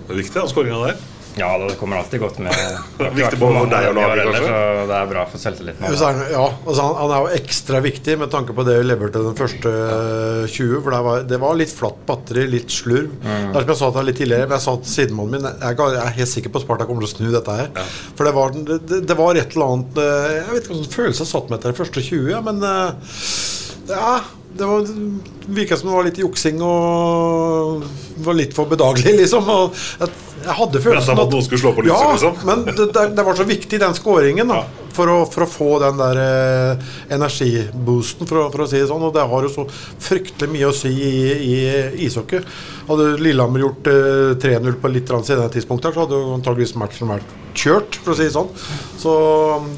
[0.07, 1.03] Det er viktig, den skåringa der.
[1.39, 2.53] Ja, det kommer alltid godt med.
[2.99, 4.43] Det har Viktig både for deg og laget, kanskje?
[4.49, 5.87] Så det er bra for selvtilliten.
[5.87, 9.23] Er Ja, altså han, han er jo ekstra viktig med tanke på det vi leverte
[9.25, 10.83] den første eh, 20.
[10.85, 13.15] For det var, det var litt flatt batteri, litt slurv.
[13.23, 15.49] Det er som jeg sa til deg litt tidligere, men jeg sa til sidemannen min
[15.49, 17.73] jeg, jeg er helt sikker på at Sparta kommer til å snu dette her.
[18.19, 21.25] For det var, det, det var et eller annet eh, Jeg vet ikke hvilken følelse
[21.25, 23.17] jeg satt med etter den første 20, ja, men eh,
[23.93, 24.13] ja,
[24.53, 24.85] det var
[25.47, 27.87] virka som det var litt juksing og
[28.27, 29.49] var litt for bedagelig, liksom.
[29.49, 30.13] Og jeg,
[30.43, 32.39] jeg hadde følelsen at noen skulle slå på lyset, ja, liksom.
[32.49, 34.63] men det, det, det var så viktig, den skåringen, da.
[34.93, 38.91] For å, for å få den der eh, energiboosten, for å, for å si det
[38.91, 39.07] sånn.
[39.07, 41.55] Og det har jo så fryktelig mye å si i, i
[42.05, 42.43] ishockey.
[42.91, 47.09] Hadde Lillehammer gjort eh, 3-0 på litt senere tidspunkt, her, så hadde jo antageligvis matchen
[47.09, 48.53] vært kjørt, for å si det sånn.
[49.01, 49.15] Så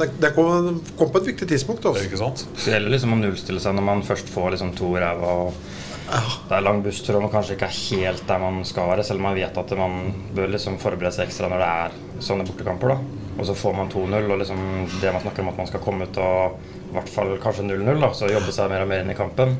[0.00, 1.86] det, det kom, kom på et viktig tidspunkt.
[1.86, 2.46] Det er Ikke sant?
[2.58, 5.62] Det gjelder liksom å nullstille seg når man først får liksom to ræva og
[6.04, 9.22] det er lang busstur og man kanskje ikke er helt der man skal være, selv
[9.22, 9.94] om man vet at man
[10.36, 12.94] bør liksom forberede seg ekstra når det er sånne bortekamper.
[12.94, 13.22] da.
[13.34, 14.60] Og så får man 2-0, og liksom
[15.00, 17.96] det man snakker om at man skal komme ut og i hvert fall kanskje 0-0,
[18.04, 19.56] da, så jobbe seg mer og mer inn i kampen.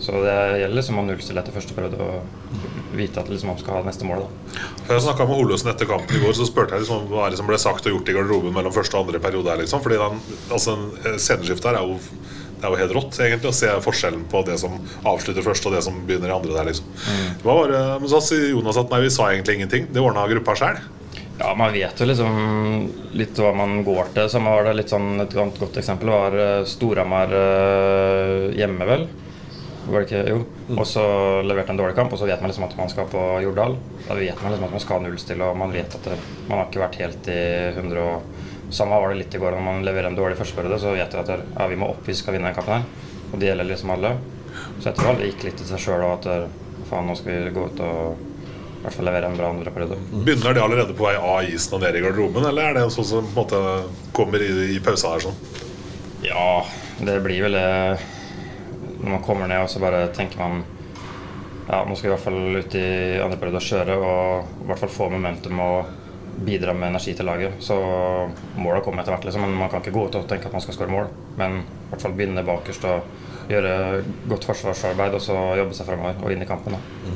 [0.00, 3.76] Så det gjelder liksom å nullstille etter første periode og vite at liksom man skal
[3.76, 4.22] ha neste mål.
[4.24, 4.62] da.
[4.88, 7.40] Jeg snakka med Holåsen etter kampen i går, så spurte jeg liksom hva er det
[7.42, 9.50] som ble sagt og gjort i garderoben mellom første og andre periode.
[9.52, 9.82] her liksom.
[9.84, 10.78] Fordi den, altså,
[11.18, 11.98] sceneskiftet her er jo,
[12.60, 14.76] det er jo helt rått egentlig å se forskjellen på det som
[15.08, 16.68] avslutter først og det som begynner i andre der.
[16.68, 16.90] liksom.
[17.42, 19.88] Var bare, men så sier Jonas at nei, vi sa egentlig ingenting.
[19.94, 20.80] Det ordna gruppa sjøl.
[21.40, 22.34] Ja, man vet jo liksom
[23.16, 24.28] litt hva man går til.
[24.28, 29.06] Samme var det litt sånn Et godt eksempel var eh, Storhamar eh, hjemme, vel.
[29.86, 30.20] Var det ikke?
[30.28, 30.42] Jo.
[30.76, 31.04] Og så
[31.46, 33.78] leverte en dårlig kamp, og så vet man liksom at man skal på Jordal.
[34.04, 36.68] Da vet man liksom at man skal nullstille, og man vet at det, man har
[36.68, 37.40] ikke vært helt i
[37.72, 38.39] 100 og
[38.70, 41.22] Samme var det litt i går når man leverer en dårlig førsteperiode, så vet vi
[41.22, 43.08] at ja, vi må opp hvis vi skal vinne den kampen her.
[43.30, 44.16] Og det gjelder liksom alle.
[44.80, 46.50] Så jeg tror alle gikk litt til seg sjøl og at
[46.90, 48.26] faen, nå skal vi gå ut og
[48.80, 49.98] i hvert fall levere en bra andre periode.
[50.24, 53.08] Begynner de allerede på vei av isen og ned i garderoben, eller er det sånn
[53.10, 55.36] som på en måte kommer i, i pausa her sånn?
[56.24, 56.64] Ja,
[57.00, 57.68] det blir vel det
[59.00, 60.62] Når man kommer ned og så bare tenker man
[61.68, 62.88] Ja, nå skal vi i hvert fall ut i
[63.24, 65.99] andre periode og kjøre og i hvert fall få momentum og
[66.44, 67.58] bidra med energi til laget.
[67.64, 67.76] Så
[68.56, 69.44] måla kommer etter hvert, liksom.
[69.46, 71.10] Men man kan ikke gå ut og tenke at man skal skåre mål.
[71.40, 76.22] Men i hvert fall begynne bakerst og gjøre godt forsvarsarbeid og så jobbe seg fremover
[76.22, 76.76] og inn i kampen.
[76.76, 77.10] da.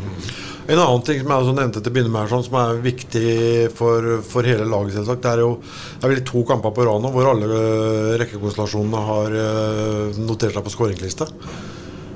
[0.64, 2.78] En annen ting som jeg også nevnte til å begynne med, her, sånn, som er
[2.84, 3.32] viktig
[3.76, 7.04] for, for hele laget, selvsagt, det er jo det er vel to kamper på rad
[7.04, 11.28] nå hvor alle øh, rekkekonstellasjonene har øh, notert seg på skåringsliste.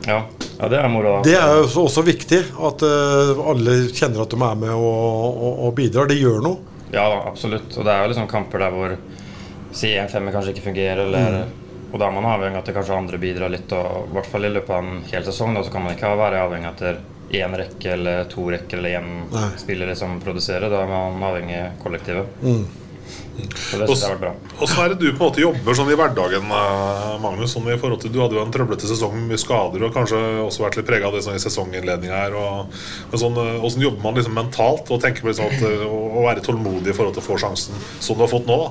[0.08, 0.22] Ja.
[0.56, 1.18] ja, det er moro.
[1.26, 4.88] Det er også, også viktig at uh, alle kjenner at de er med og,
[5.36, 6.08] og, og bidrar.
[6.08, 6.77] Det gjør noe.
[6.92, 7.76] Ja, absolutt.
[7.76, 8.96] Og det er jo liksom kamper der hvor
[9.76, 11.46] si en femmer kanskje ikke fungerer, eller
[11.88, 13.72] Og da er man avhengig av at kanskje andre bidrar litt.
[13.72, 16.10] Og i hvert fall i løpet av en hel sesong da, så kan man ikke
[16.20, 20.68] være avhengig av at én rekke eller to rekker eller én spiller som produserer.
[20.68, 22.42] Da er man avhengig av kollektivet.
[22.44, 22.66] Mm.
[23.86, 24.32] Så bra.
[24.58, 27.54] Åssen er det du på en måte jobber sånn i hverdagen, eh, Magnus?
[27.54, 30.18] Sånn i forhold til, Du hadde jo en trøblete sesong med mye skader og kanskje
[30.42, 32.34] også vært litt prega av det sånn i sesonginnledninga her.
[32.34, 32.74] Og,
[33.14, 36.26] sånn, eh, hvordan jobber man liksom mentalt og tenker på liksom at, eh, å, å
[36.26, 38.58] være tålmodig i forhold til å få sjansen som du har fått nå?
[38.64, 38.70] da?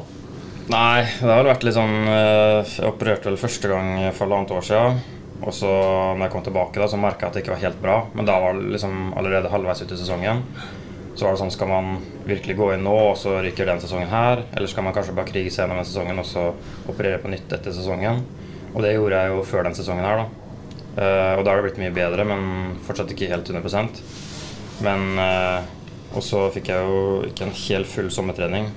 [0.67, 4.65] Nei, det har vel vært litt sånn Jeg opererte vel første gang for halvannet år
[4.67, 4.97] siden.
[5.45, 5.69] Og så
[6.17, 7.97] når jeg kom tilbake, da, så merka jeg at det ikke var helt bra.
[8.17, 10.41] Men da var det liksom allerede halvveis ut i sesongen.
[11.17, 11.95] Så var det sånn, Skal man
[12.29, 14.43] virkelig gå inn nå, og så ryker den sesongen her?
[14.53, 16.43] Eller skal man kanskje bare krige seg gjennom den sesongen og så
[16.85, 18.21] operere på nytt etter sesongen?
[18.75, 20.43] Og det gjorde jeg jo før den sesongen her, da.
[20.97, 23.99] Uh, og da har det blitt mye bedre, men fortsatt ikke helt 100%
[24.81, 25.61] Men uh,
[26.17, 28.71] Og så fikk jeg jo ikke en helt full sommertrening,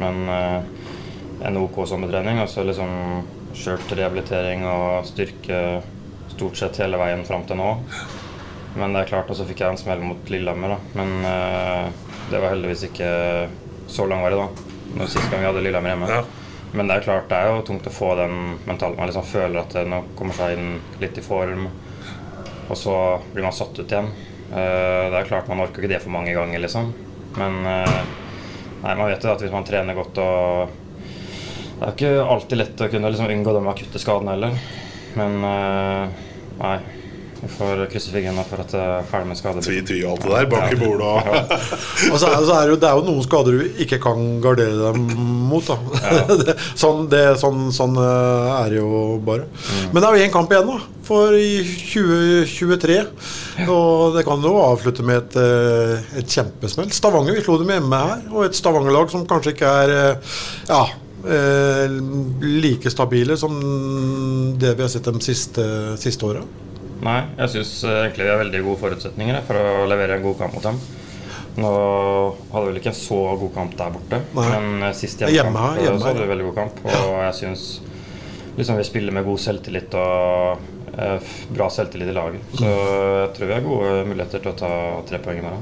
[0.00, 0.64] men uh,
[1.44, 2.40] en OK sommertrening.
[2.40, 2.92] Og så liksom
[3.56, 5.82] kjørt rehabilitering og styrke
[6.32, 7.72] stort sett hele veien fram til nå.
[8.74, 10.78] Men det er klart, og så fikk jeg en smell mot Lillehammer, da.
[10.96, 13.10] Men uh, det var heldigvis ikke
[13.92, 14.78] så langvarig, da.
[14.96, 16.08] Når Sist gang vi hadde Lillehammer hjemme.
[16.08, 16.22] Ja.
[16.72, 18.96] Men det er klart, det er jo tungt å få den mentalt.
[18.96, 21.66] Man liksom føler at nå kommer seg inn litt i form,
[22.68, 22.94] og så
[23.34, 24.08] blir man satt ut igjen.
[24.52, 26.94] Uh, det er klart, man orker ikke det for mange ganger, liksom.
[27.36, 28.00] Men uh,
[28.86, 30.72] nei, man vet jo at hvis man trener godt og
[31.82, 34.58] Det er ikke alltid lett å kunne liksom unngå de akutte skadene heller.
[35.18, 36.76] Men nei.
[37.42, 39.62] Vi får krysse fingrene for at det er ferdig med skade.
[39.66, 40.44] Tvi, tvi alt det der.
[40.52, 41.54] Bak i bordet og
[42.12, 44.22] Og så er, så er det, jo, det er jo noen skader du ikke kan
[44.44, 45.00] gardere deg
[45.50, 45.66] mot.
[45.66, 45.76] Da.
[46.42, 49.48] Det- sånn, det, sånn, sånn eh, er det jo bare.
[49.90, 50.78] Men det er jo én kamp igjen, da.
[51.02, 53.00] For i 2023.
[53.66, 56.94] Og det kan jo avslutte med et, eh, et kjempesmell.
[56.94, 58.22] Stavanger, vi slo dem hjemme her.
[58.30, 60.34] Og et Stavanger-lag som kanskje ikke er eh,
[60.70, 60.84] ja,
[61.26, 61.98] eh,
[62.62, 63.58] like stabile som
[64.62, 65.66] det vi har sett de siste,
[66.06, 66.46] siste åra.
[67.02, 70.54] Nei, jeg syns egentlig vi har veldig gode forutsetninger for å levere en god kamp
[70.54, 70.76] mot dem.
[71.58, 71.70] Nå
[72.52, 74.44] hadde vi vel ikke en så god kamp der borte, Nei.
[74.54, 76.78] men eh, sist Hjemme, hjemmekamp eh, hjemme, så hadde vi veldig god kamp.
[76.88, 77.64] Og jeg syns
[78.56, 82.54] liksom vi spiller med god selvtillit og eh, bra selvtillit i laget.
[82.56, 84.72] Så jeg tror vi har gode muligheter til å ta
[85.10, 85.60] tre poeng der.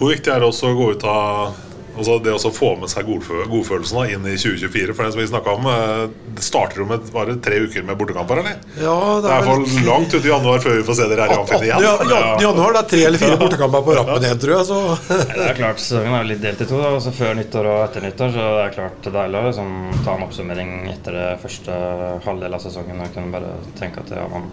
[0.00, 1.62] Hvor viktig er det også å gå ut av
[1.94, 4.94] Altså det å få med seg godfø godfølelsen da, inn i 2024?
[4.96, 6.04] For det som vi snakket om eh,
[6.34, 8.58] Det starter jo med bare tre uker med bortekamper, eller?
[8.80, 11.34] Ja, Det er i hvert langt ut i januar før vi får se dere her
[11.34, 11.86] i Amfinn igjen.
[11.86, 14.68] Ja, ja, januar det er tre eller fire bortekamper på rappen igjen, tror jeg.
[14.70, 14.80] Så.
[15.34, 16.80] Det er klart, Sesongen er litt delt i to.
[16.82, 16.90] Da.
[16.98, 18.34] Altså Før nyttår og etter nyttår.
[18.34, 19.72] Så det er klart det er deilig å liksom,
[20.06, 21.78] ta en oppsummering etter det første
[22.26, 23.02] halvdel av sesongen.
[23.04, 24.50] Og kunne bare tenke at ja, man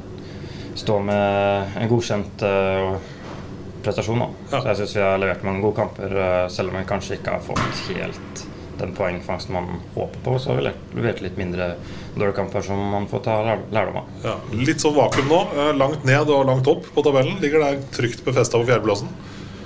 [0.77, 3.09] står med en godkjent eh,
[3.85, 4.23] prestasjon.
[4.51, 4.61] Ja.
[4.61, 7.35] Så jeg syns vi har levert mange gode kamper, eh, selv om vi kanskje ikke
[7.37, 8.45] har fått helt
[8.81, 11.67] den poengfangsten man håper på, så har vi levert litt mindre
[12.15, 13.35] dårlige kamper som man får ta
[13.69, 14.07] lærdom av.
[14.25, 15.41] Ja, litt sånn vakuum nå.
[15.53, 17.37] eh, Langt ned og langt opp på tabellen.
[17.43, 19.11] Ligger der trygt befesta på fjerdeplassen.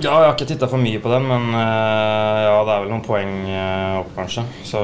[0.04, 2.92] Ja, jeg har ikke titta for mye på den, men eh, ja, det er vel
[2.92, 3.32] noen poeng
[4.02, 4.44] opp, kanskje.
[4.68, 4.82] Så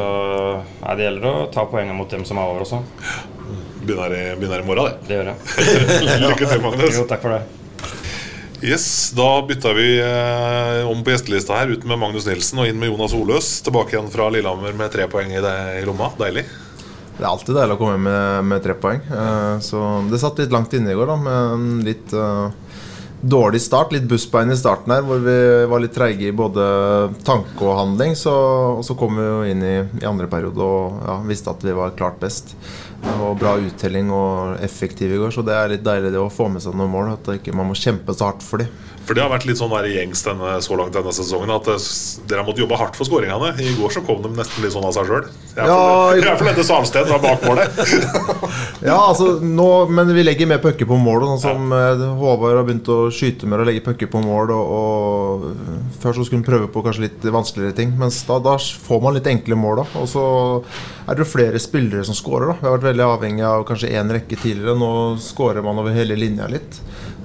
[0.85, 2.79] nei, det gjelder å ta poengene mot dem som er over også.
[3.81, 5.09] Begynner i, begynner i morgen, det.
[5.09, 6.21] Det gjør jeg.
[6.29, 6.95] Lykke til, Magnus.
[7.01, 7.60] Jo, takk for det.
[8.61, 12.77] Yes, Da bytta vi eh, om på gjestelista her, ut med Magnus Nilsen og inn
[12.77, 13.47] med Jonas Oløs.
[13.65, 16.11] Tilbake igjen fra Lillehammer med tre poeng i, det, i lomma.
[16.19, 16.43] Deilig.
[17.17, 19.01] Det er alltid deilig å komme med, med tre poeng.
[19.01, 22.77] Eh, så det satt litt langt inne i går, da, med en litt eh,
[23.33, 23.95] dårlig start.
[23.97, 25.39] Litt bussbein i starten her, hvor vi
[25.73, 26.69] var litt treige i både
[27.25, 28.13] tanke og handling.
[28.13, 28.35] Så,
[28.77, 31.73] og så kom vi jo inn i, i andre periode og ja, visste at vi
[31.81, 32.53] var klart best.
[33.01, 36.49] Og bra uttelling og effektiv i går, så det er litt deilig det å få
[36.53, 37.13] med seg noen mål.
[37.15, 38.69] At ikke man må kjempe så hardt for dem.
[39.01, 41.85] For det har vært litt sånn der gjengs denne, så langt denne sesongen at eh,
[42.29, 43.49] dere har måttet jobbe hardt for skåringene.
[43.57, 45.25] I går så kom de nesten litt sånn av seg sjøl.
[45.57, 47.81] Iallfall etter Salsten var bak målet.
[48.81, 51.25] Ja, altså nå, men vi legger mer pucker på mål.
[51.33, 51.91] Sånn som ja.
[52.17, 54.53] Håvard har begynt å skyte mer og legge pucker på mål.
[54.55, 58.55] Og, og Før så skulle han prøve på kanskje litt vanskeligere ting, mens da, da
[58.57, 59.83] får man litt enkle mål.
[59.83, 60.25] da Og så
[61.07, 62.51] er det flere spillere som scorer.
[62.51, 64.77] da Vi har vært veldig avhengig av kanskje én rekke tidligere.
[64.77, 66.81] Nå scorer man over hele linja litt.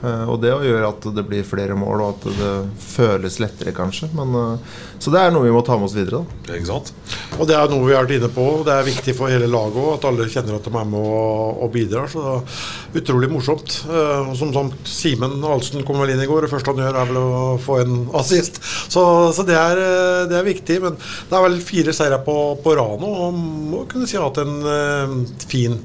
[0.07, 4.09] Eh, og det gjør at det blir flere mål, og at det føles lettere, kanskje.
[4.17, 6.23] Men, eh, så det er noe vi må ta med oss videre.
[6.47, 6.93] da Ikke sant?
[7.39, 8.47] Og det er noe vi har vært inne på.
[8.67, 11.63] Det er viktig for hele laget òg, at alle kjenner at de er med og,
[11.67, 12.11] og bidrar.
[12.13, 13.79] Så det er utrolig morsomt.
[13.91, 16.47] Eh, og som sagt, Simen Ahlsen kom vel inn i går.
[16.47, 18.61] Det første han gjør, er vel å få en assist.
[18.63, 19.03] Så,
[19.37, 19.83] så det, er,
[20.31, 20.81] det er viktig.
[20.85, 23.43] Men det er vel fire seire på, på rad nå, og
[23.75, 25.77] må kunne si at en fin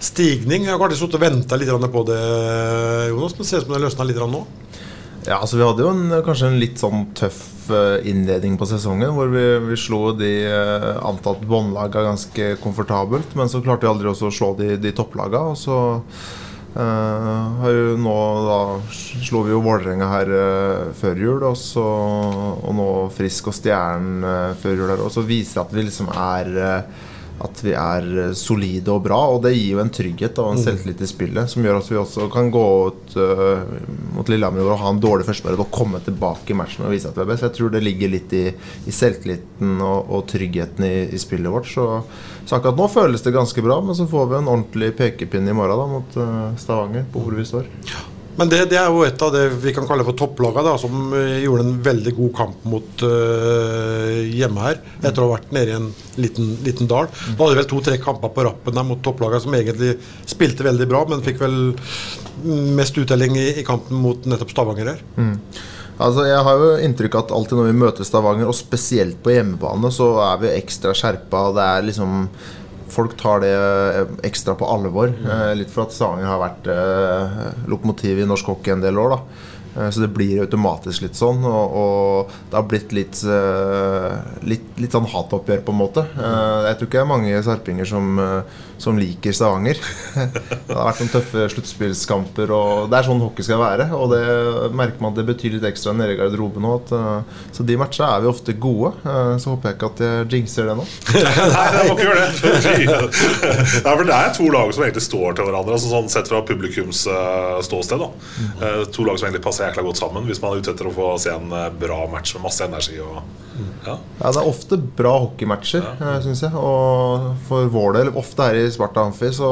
[0.00, 0.66] stigning.
[0.66, 2.20] Jeg har kanskje sittet og venta litt på det,
[3.12, 4.42] Jonas, men det ser ut som det løsna litt nå.
[5.26, 9.12] Ja, altså Vi hadde jo en, kanskje en litt sånn tøff eh, innledning på sesongen,
[9.12, 13.36] hvor vi, vi slo de uh, antatt båndlaga ganske komfortabelt.
[13.36, 15.42] Men så klarte vi aldri å slå de, de topplaga.
[15.52, 15.76] Og så
[16.72, 18.58] eh, jo nå da
[18.96, 21.86] slo vi jo Vålerenga her eh, før jul, og, så,
[22.56, 25.04] og nå Frisk og Stjernen eh, før jul her.
[25.04, 27.08] Og så viser det at vi liksom er eh,
[27.40, 29.18] at vi er eh, solide og bra.
[29.34, 30.64] Og det gir jo en trygghet og en Mm.
[30.66, 33.62] selvtillit i spillet som gjør at vi også kan gå ut uh,
[34.16, 37.16] mot Lillehammer og ha en dårlig førsteperiode og komme tilbake i matchen og vise at
[37.16, 37.46] vi er best.
[37.46, 38.44] Jeg tror det ligger litt i,
[38.86, 41.70] i selvtilliten og, og tryggheten i, i spillet vårt.
[41.72, 41.86] Så,
[42.44, 45.56] så akkurat nå føles det ganske bra, men så får vi en ordentlig pekepinn i
[45.56, 47.68] morgen da, mot uh, Stavanger, på hvor vi står.
[48.38, 51.40] Men det, det er jo et av det vi kan kalle for topplagene, som eh,
[51.44, 55.76] gjorde en veldig god kamp mot uh, hjemme her, etter å ha vært nede i
[55.76, 55.90] en
[56.20, 57.10] liten, liten dal.
[57.10, 59.96] Da hadde vel to-tre kamper på rappen der mot topplagene som egentlig
[60.30, 61.58] spilte veldig bra, men fikk vel
[62.78, 65.04] mest uttelling i, i kampen mot nettopp Stavanger her.
[65.18, 65.36] Mm.
[66.00, 69.34] Altså, jeg har jo inntrykk av at alltid når vi møter Stavanger, og spesielt på
[69.34, 71.50] hjemmebane, så er vi ekstra skjerpa.
[71.58, 72.22] Det er liksom
[72.90, 75.12] Folk tar det eh, ekstra på alvor.
[75.12, 79.16] Eh, litt for at Stavanger har vært eh, lokomotiv i norsk hockey en del år.
[79.16, 81.44] da Så det blir automatisk litt sånn.
[81.46, 83.22] Og, og det har blitt litt,
[84.42, 86.04] litt, litt sånn hatoppgjør, på en måte.
[86.16, 88.18] Jeg tror ikke det er mange sarpinger som,
[88.80, 89.76] som liker Stavanger.
[90.70, 93.86] Det har vært noen tøffe sluttspillskamper, og det er sånn hockey skal være.
[93.96, 94.20] Og det
[94.78, 96.76] merker man at det betyr litt ekstra nede i garderoben nå.
[96.96, 98.92] eh, Så de matchene er vi ofte gode.
[99.04, 100.86] Eh, Så håper jeg ikke at jeg jinxer det nå.
[101.56, 102.30] Nei, jeg må ikke gjøre det.
[103.84, 106.40] Nei, for det er to lag som egentlig står til hverandre, altså sånn sett fra
[106.48, 108.00] publikums eh, ståsted.
[108.00, 108.10] da
[108.60, 110.94] Eh, To lag som egentlig passer jækla godt sammen hvis man er ute etter å
[110.94, 112.98] få se en bra match med masse energi.
[113.04, 113.20] Og,
[113.86, 113.94] ja.
[114.20, 116.16] Ja, Det er ofte bra hockeymatcher, ja.
[116.24, 116.52] syns jeg.
[116.54, 119.48] Og for vår del, ofte her i Sparta Amfi, så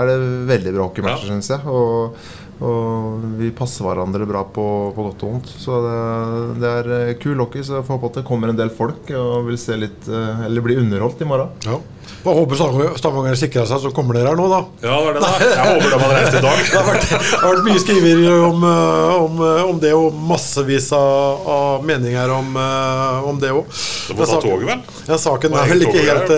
[0.00, 0.16] er det
[0.52, 1.34] veldig bra hockeymatcher, Ja.
[1.34, 1.66] syns jeg.
[1.66, 2.16] Og,
[2.62, 5.48] og vi passer hverandre bra på, på godt og vondt.
[5.58, 5.96] Så det,
[6.62, 9.10] det er eh, kul hockey, så jeg får håpe at det kommer en del folk
[9.18, 11.50] og vil se litt eh, Eller bli underholdt i morgen.
[11.66, 11.80] Ja.
[12.22, 12.54] Bare håper
[12.98, 14.60] Stavanger- sikrer seg, så kommer dere her nå, da.
[14.84, 15.30] Ja, det var det da.
[15.42, 16.60] Jeg håper de hadde reist i dag.
[16.72, 20.20] Det har vært, det har vært mye skriver om, eh, om, eh, om det, og
[20.30, 23.82] massevis av, av meninger om, eh, om det òg.
[24.06, 24.84] Du må ta toget, vel?
[25.08, 26.32] Ja, saken er vel ikke helt,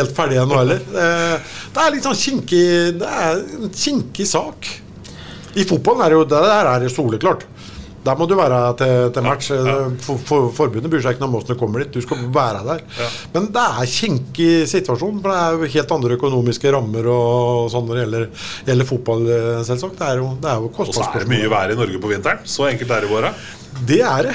[0.00, 0.82] helt ferdig ennå heller.
[0.90, 4.66] Det er litt sånn kinkig Det er en kinkig sak.
[5.54, 7.46] I fotballen er det jo det her er soleklart.
[8.00, 9.50] Der må du være til, til match.
[10.06, 11.92] For, for, forbundet bryr seg ikke noe om åssen du kommer dit.
[11.92, 12.82] Du skal være der.
[13.34, 15.18] Men det er kinkig situasjon.
[15.20, 18.22] For det er jo helt andre økonomiske rammer og sånn når det
[18.70, 19.98] gjelder, fotball, eh, selvsagt.
[20.00, 22.12] Det er jo, det er jo Og så er det mye vær i Norge på
[22.12, 22.40] vinteren.
[22.48, 23.34] Så enkelt er det våre
[23.90, 24.34] Det er det.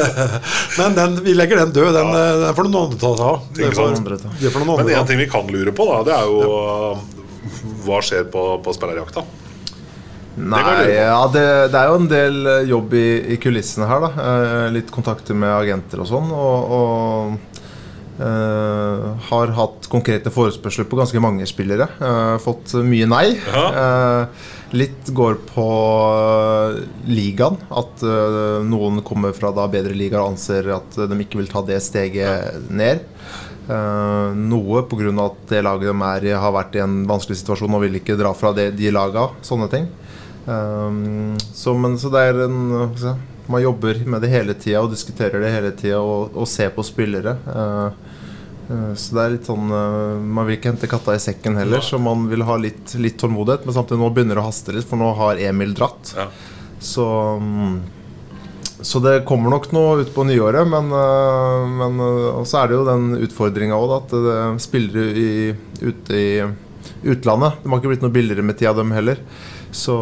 [0.78, 1.90] Men den, vi legger den død.
[1.98, 3.44] Den, eh, den får noen andre ta seg av.
[3.58, 4.00] Det får,
[4.40, 7.04] det får Men en ting vi kan lure på, da, det er jo
[7.84, 9.26] hva skjer på, på spillerjakta.
[10.38, 14.06] Nei, ja, det, det er jo en del eh, jobb i, i kulissene her.
[14.06, 16.32] da eh, Litt kontakter med agenter og sånn.
[16.34, 17.58] Og, og
[18.18, 21.86] Eh, har hatt konkrete forespørsler på ganske mange spillere.
[22.02, 23.26] Eh, fått mye nei.
[23.38, 25.66] Eh, litt går på
[27.06, 27.60] ligaen.
[27.70, 28.02] At
[28.68, 32.68] noen kommer fra da bedre ligaer og anser at de ikke vil ta det steget
[32.68, 33.06] ned.
[33.68, 35.10] Uh, noe pga.
[35.26, 38.16] at det laget de er i, har vært i en vanskelig situasjon og vil ikke
[38.16, 39.26] dra fra det, de laga.
[39.44, 39.90] Sånne ting.
[40.48, 40.92] Eh,
[41.52, 42.60] så, men, så det er en
[42.96, 43.12] si,
[43.48, 46.84] Man jobber med det hele tida og diskuterer det hele tida og, og ser på
[46.84, 47.36] spillere.
[47.48, 48.16] Uh,
[48.68, 51.80] uh, så det er litt sånn uh, Man vil ikke hente katta i sekken heller,
[51.84, 53.64] så man vil ha litt, litt tålmodighet.
[53.64, 56.12] Men samtidig nå begynner det å haste litt, for nå har Emil dratt.
[56.80, 57.06] Så
[57.40, 57.78] um,
[58.78, 60.92] så det kommer nok noe ut på nyåret, men,
[61.80, 65.32] men så er det jo den utfordringa òg, at det spillere i,
[65.82, 66.28] ute i
[67.02, 69.18] utlandet De har ikke blitt noe billigere med tida, dem heller.
[69.70, 69.96] Så,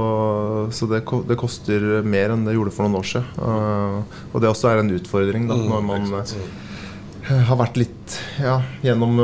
[0.73, 3.27] så det, det koster mer enn det gjorde for noen år siden.
[3.41, 8.17] Uh, og det også er en utfordring da, Mm, når man øh, har vært litt
[8.39, 9.19] ja, gjennom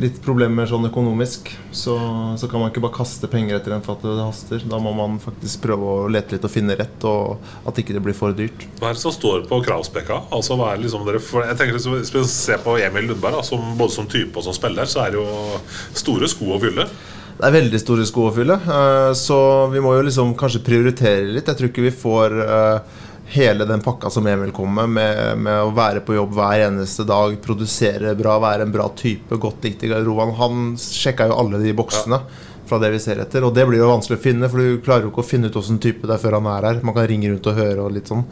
[0.00, 1.50] litt problemer sånn økonomisk.
[1.74, 1.94] Så,
[2.40, 4.64] så kan man ikke bare kaste penger etter en for at det haster.
[4.70, 8.02] Da må man faktisk prøve å lete litt og finne rett, og at ikke det
[8.04, 8.66] blir for dyrt.
[8.80, 10.24] Hva er det som står på kravspekka?
[10.34, 13.38] Altså, hva er liksom dere, for jeg tenker liksom, Hvis vi ser på Emil Lundberg,
[13.38, 15.60] da, som, både som type og som spiller, så er det jo
[16.04, 16.88] store sko å fylle.
[17.34, 19.36] Det er veldig store sko å fylle, eh, så
[19.72, 21.48] vi må jo liksom kanskje prioritere litt.
[21.50, 23.00] Jeg tror ikke vi får eh,
[23.34, 27.06] hele den pakka som Emil kom med, med, med å være på jobb hver eneste
[27.08, 30.36] dag, produsere bra, være en bra type, godt likt i garderoben.
[30.38, 32.20] Han sjekka jo alle de boksene.
[32.64, 35.04] Fra det vi ser etter Og det blir jo vanskelig å finne, for du klarer
[35.04, 36.78] jo ikke å finne ut åssen type det er før han er her.
[36.86, 38.22] Man kan ringe rundt og høre og litt sånn.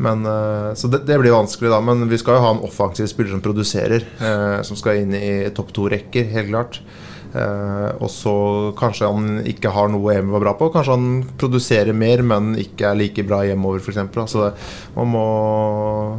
[0.00, 1.82] Men, eh, så det, det blir vanskelig, da.
[1.84, 4.06] Men vi skal jo ha en offensiv spiller som produserer.
[4.64, 6.80] som skal inn i topp to rekker, helt klart.
[7.36, 8.32] Eh, og så
[8.78, 10.70] kanskje han ikke har noe Emil var bra på.
[10.74, 11.10] Kanskje han
[11.40, 14.00] produserer mer, men ikke er like bra hjemover, f.eks.
[14.06, 14.50] Altså,
[14.96, 15.26] man, må,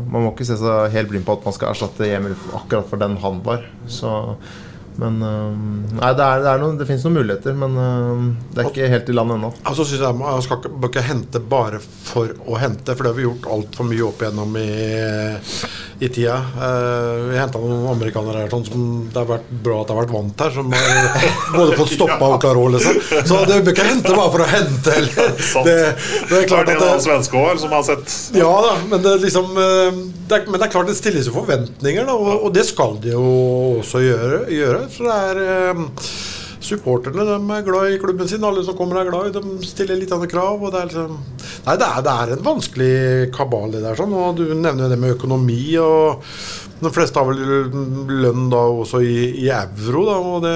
[0.05, 3.01] man må ikke se seg helt blind på at man skal erstatte Emil akkurat for
[3.01, 3.65] den han var.
[3.89, 4.13] Så,
[4.97, 5.57] men eh,
[5.97, 8.21] Nei, det, er, det, er noen, det finnes noen muligheter, men eh,
[8.53, 9.51] det er ikke helt i land ennå.
[9.63, 13.11] Altså synes jeg Man skal ikke, bør ikke hente bare for å hente, for det
[13.13, 14.67] har vi gjort altfor mye opp igjennom i,
[16.01, 16.37] i tida.
[16.57, 20.01] Uh, vi henta noen amerikanere her sånn som det har vært bra at det har
[20.01, 21.27] vært vant her, som har
[21.57, 23.01] både fått stoppa og klar over, liksom.
[23.27, 25.33] Så det bør ikke hente bare for å hente Eller.
[25.67, 25.73] Det,
[26.29, 29.13] det er klart det at det, svenske år som har sett ja da, men det,
[29.23, 29.97] liksom, eh,
[30.29, 32.95] det, er, men det er klart det stilles jo forventninger, da, og, og det skal
[33.01, 33.23] de jo
[33.81, 34.39] også gjøre.
[34.53, 35.85] gjøre så det er eh,
[36.67, 38.43] Supporterne de er glad i klubben sin.
[38.43, 40.59] Alle som kommer er glad i De stiller litt andre krav.
[40.59, 41.13] Og det, er liksom,
[41.67, 42.93] nei, det, er, det er en vanskelig
[43.37, 43.95] kabal, det der.
[43.95, 45.61] Sånn, og Du nevner jo det med økonomi.
[45.79, 46.25] og
[46.83, 47.69] De fleste har vel
[48.25, 49.15] lønn da også i,
[49.45, 50.03] i euro.
[50.09, 50.55] Da, og det,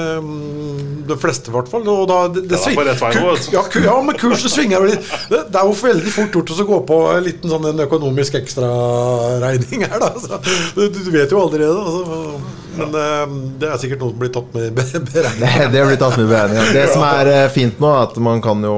[1.14, 1.88] De fleste, i hvert fall.
[1.94, 5.08] Og da, det, det Ja, sving- ja, ku- ja, men kurset svinger jo litt.
[5.32, 8.36] Det, det er jo veldig fort gjort å gå på en liten sånn en økonomisk
[8.42, 10.12] ekstraregning her, da.
[10.20, 10.42] Så,
[10.76, 11.78] du, du vet jo allerede.
[11.78, 12.61] Altså.
[12.78, 14.72] Men uh, det er sikkert noe som blir tatt med i
[15.12, 15.68] beregninga.
[15.74, 16.66] det blir tatt med i beregninga.
[16.78, 18.76] Det som er eh, fint nå, er at man kan jo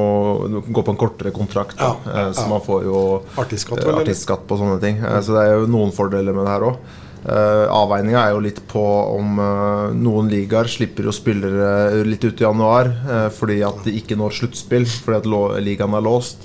[0.66, 1.78] gå på en kortere kontrakt.
[1.80, 1.94] Da.
[2.10, 3.04] Eh, Så man får jo
[3.38, 4.98] Artistskatt, artistskatt på sånne ting.
[5.04, 6.84] Eh, Så det er jo noen fordeler med det her òg.
[7.24, 8.82] Avveininga er jo litt på
[9.14, 13.94] om uh, noen ligaer slipper jo spillere litt ut i januar uh, fordi at de
[13.96, 16.44] ikke når sluttspill, fordi at ligaen er låst.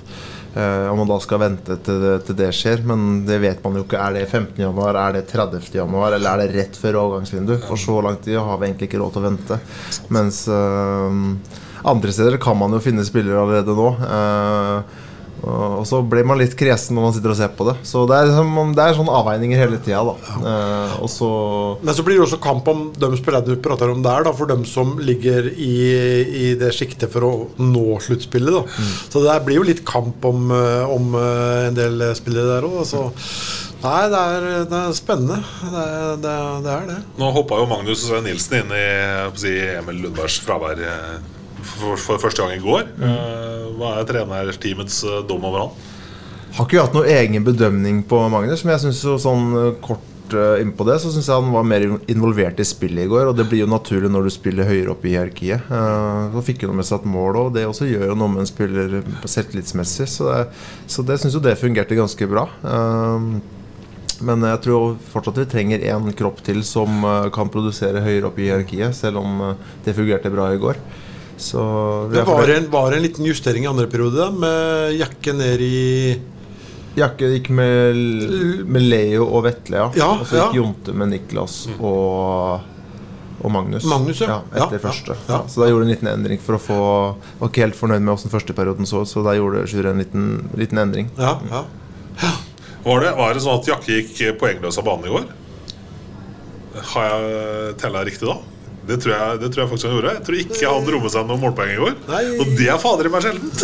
[0.56, 3.76] Eh, om man da skal vente til det, til det skjer, men det vet man
[3.76, 4.00] jo ikke.
[4.00, 4.56] Er det 15.
[4.62, 5.68] januar, er det 30.
[5.76, 7.58] januar, eller er det rett før overgangsvindu?
[7.68, 9.60] For så lang tid har vi egentlig ikke råd til å vente.
[10.14, 11.12] Mens uh,
[11.92, 13.90] andre steder kan man jo finne spillere allerede nå.
[14.08, 15.04] eh,
[15.42, 17.76] og så blir man litt kresen når man sitter og ser på det.
[17.86, 20.14] Så det er, liksom- det er sånne avveininger hele tida, da.
[20.38, 21.28] Eh, og så
[21.82, 24.46] Men så blir det også kamp om de spillerne du prater om der, da, for
[24.46, 25.76] dem som ligger i,
[26.50, 28.50] i det sjiktet for å nå sluttspillet.
[28.52, 28.62] da.
[28.66, 28.92] Mm.
[29.14, 32.82] Så det blir jo litt kamp om, eh, om eh, en del spillere der òg.
[32.88, 33.06] Så
[33.84, 35.38] nei, det er, det er spennende.
[35.62, 36.34] Det det.
[36.34, 37.00] Er, det, er det.
[37.18, 38.86] Nå hoppa jo Magnus Nilsen inn i
[39.38, 41.18] si, Emil Lundbergs fravær eh,
[41.62, 42.90] for, for første gang i går.
[42.98, 45.88] Eh, Hva er trenerteamets eh, dom over han?
[46.56, 50.04] Har ikke hatt noen egen bedømning på Magnus, men jeg synes jo sånn eh, kort
[50.28, 53.30] innpå det, så syns jeg han var mer involvert i spillet i går.
[53.30, 55.70] Og det blir jo naturlig når du spiller høyere opp i hierarkiet.
[55.72, 58.42] Eh, så fikk han med seg et mål, og det også gjør jo noe med
[58.44, 60.08] en spiller selvtillitsmessig.
[60.12, 60.42] Så det,
[60.90, 62.44] så det syns jo det fungerte ganske bra.
[64.28, 68.48] Men jeg tror fortsatt vi trenger én kropp til som kan produsere høyere opp i
[68.50, 69.44] hierarkiet, selv om
[69.86, 70.80] det fungerte bra i går.
[71.38, 71.60] Så
[72.12, 75.78] Det var en, var en liten justering i andre periode, da, med Jakke ned i
[76.98, 77.94] Jakke gikk med,
[78.66, 79.86] med Leo og Vetle, ja.
[80.00, 80.58] Ja, og så gikk ja.
[80.58, 82.64] Jonte med Niklas og,
[83.38, 83.86] og Magnus.
[83.86, 84.40] Magnus, ja.
[84.50, 85.14] etter Ja, første.
[85.28, 85.40] ja, ja.
[85.46, 86.80] Så da gjorde en liten endring for å få
[87.38, 90.26] Var ikke helt fornøyd med åssen førsteperioden så ut, så da gjorde Sjur en liten,
[90.58, 91.12] liten endring.
[91.20, 91.62] Ja, ja.
[91.62, 92.18] Mm.
[92.24, 92.34] ja.
[92.82, 95.30] Var, det, var det sånn at Jakke gikk poengløs av banen i går?
[96.96, 98.40] Har jeg tella riktig da?
[98.88, 100.14] Det tror, jeg, det tror jeg faktisk han gjorde.
[100.16, 101.94] Jeg tror ikke han dro med seg noen målpoeng i går.
[102.38, 103.62] Og det er fader i meg sjeldent!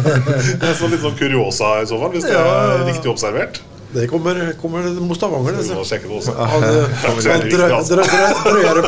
[0.66, 3.62] er sånn litt sånn kuriosa i så fall, hvis det er riktig observert.
[3.96, 5.52] Det kommer, kommer mot Stavanger.
[5.52, 5.62] Det.
[6.36, 7.20] Han, han
[8.44, 8.82] drøyer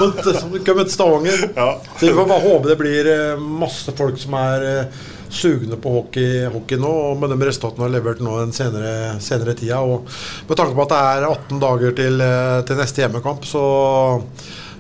[0.75, 1.45] mot, Stavanger.
[1.55, 5.93] Så vi får bare håpe det blir eh, masse folk som er eh, sugne på
[5.93, 9.81] hockey, hockey nå, og med de resultatene har levert nå den senere, senere tida.
[9.81, 10.09] Og
[10.49, 13.65] med tanke på at det er 18 dager til, eh, til neste hjemmekamp, så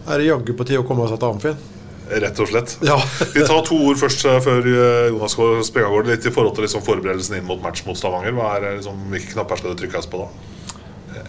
[0.08, 1.58] er det jaggu på tide å komme seg til Amfin.
[2.08, 2.76] Rett og slett.
[2.86, 2.96] Ja.
[3.34, 6.64] Vi tar to ord først eh, før eh, Jonas går Spegagård litt i forhold til
[6.64, 8.32] liksom forberedelsen inn mot match mot Stavanger.
[8.36, 10.30] Hva er, liksom, hvilke knapper skal det trykkes på da?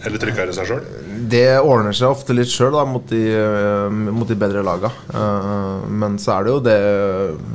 [0.06, 0.84] Eller trykker det seg sjøl?
[1.30, 4.92] Det ordner seg ofte litt sjøl mot, eh, mot de bedre laga.
[5.12, 6.78] Eh, men så er det jo det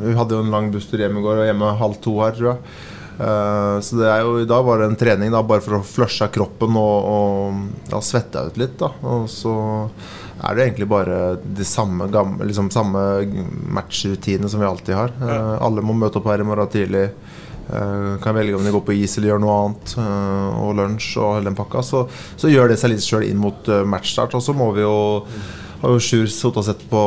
[0.03, 2.51] Vi hadde jo en lang busstur hjem i går, og hjemme halv to her, tror
[2.53, 2.61] jeg.
[3.15, 5.85] Eh, så det er jo i dag var det en trening da, bare for å
[5.87, 8.77] flushe av kroppen og, og ja, svette ut litt.
[8.81, 9.55] da Og så
[10.45, 13.01] er det egentlig bare de samme, gamle, liksom, samme
[13.73, 15.15] matchrutinene som vi alltid har.
[15.21, 17.07] Eh, alle må møte opp her i morgen tidlig.
[17.65, 19.97] Eh, kan velge om de går på is eller gjør noe annet.
[19.97, 21.83] eh, og lunsj og hele den pakka.
[21.83, 22.05] Så,
[22.37, 24.37] så gjør det seg litt sjøl inn mot matchstart.
[24.37, 24.97] Og så må vi jo
[25.81, 27.01] har jo Sjur sittet og sett på,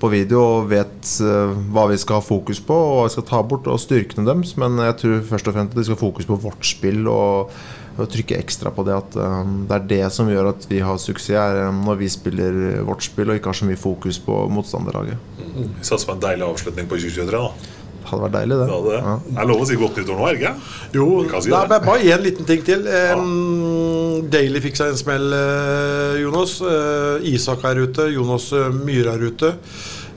[0.00, 3.26] på video og vet uh, hva vi skal ha fokus på og hva vi skal
[3.30, 4.56] ta bort, og styrkene deres.
[4.60, 7.54] Men jeg tror først og fremst at vi skal ha fokus på vårt spill og,
[7.96, 10.98] og trykke ekstra på det at um, det er det som gjør at vi har
[11.00, 14.42] suksess, er eh, når vi spiller vårt spill og ikke har så mye fokus på
[14.52, 15.16] motstanderlaget.
[15.56, 17.72] Vi satser på en deilig avslutning på 2023, da.
[18.06, 18.66] Hadde vært deilig, det.
[18.70, 18.98] Ja, det,
[19.32, 20.52] det er lov å si godt nyttår nå, er ikke?
[20.94, 22.86] Jo, si det er bare- gi en liten ting til.
[23.16, 26.60] Um, Daily fikk seg en smell, eh, Jonas.
[26.62, 28.06] Eh, Isak er ute.
[28.14, 29.52] Jonas uh, Myhre er ute.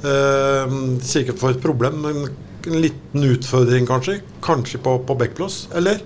[0.03, 2.29] Uh, Sikkert for et problem, men
[2.69, 4.19] en liten utfordring, kanskje.
[4.45, 6.03] Kanskje på, på backplass, eller?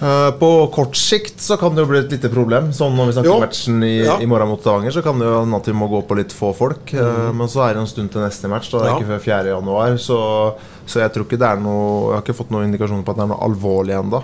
[0.00, 2.68] Eh, på kort sikt så kan det jo bli et lite problem.
[2.72, 3.34] Sånn Når vi snakker Jo.
[3.34, 4.18] om matchen i, Ja.
[4.22, 6.30] i morgen mot Stavanger, så kan det jo hende at vi må gå på litt
[6.32, 6.86] få folk.
[6.92, 7.34] Mm.
[7.36, 8.70] Men så er det en stund til neste match.
[8.70, 8.78] Da.
[8.78, 8.90] Det er.
[8.90, 8.98] Ja.
[8.98, 9.44] ikke før 4.
[9.56, 9.98] januar.
[9.98, 10.54] Så,
[10.86, 13.16] så jeg tror ikke det er noe Jeg har ikke fått noen indikasjoner på at
[13.16, 14.22] det er noe alvorlig ennå.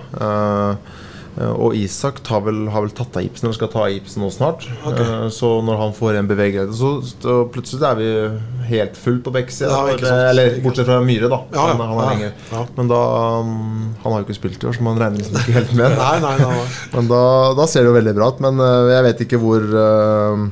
[1.42, 4.28] Og Isak tar vel, har vel tatt av gipsen, eller skal ta av gipsen nå
[4.30, 4.66] snart.
[4.86, 5.00] Ok.
[5.02, 6.92] Eh, så når han får en bevegelse, så,
[7.24, 8.10] så plutselig er vi
[8.70, 9.72] helt full på bekksida.
[9.72, 11.40] Ja, eller bortsett fra Myhre, da.
[11.56, 11.76] Ja, ja.
[11.80, 12.64] Han, han Ja.
[12.76, 13.00] Men da
[13.40, 15.96] um, Han har jo ikke spilt i år, så man regner liksom ikke helt med.
[15.98, 16.68] Nei, nei, nei, nei.
[16.94, 17.22] Men da,
[17.58, 18.44] da ser det jo veldig bra ut.
[18.44, 20.44] Men uh, jeg vet ikke hvor øh,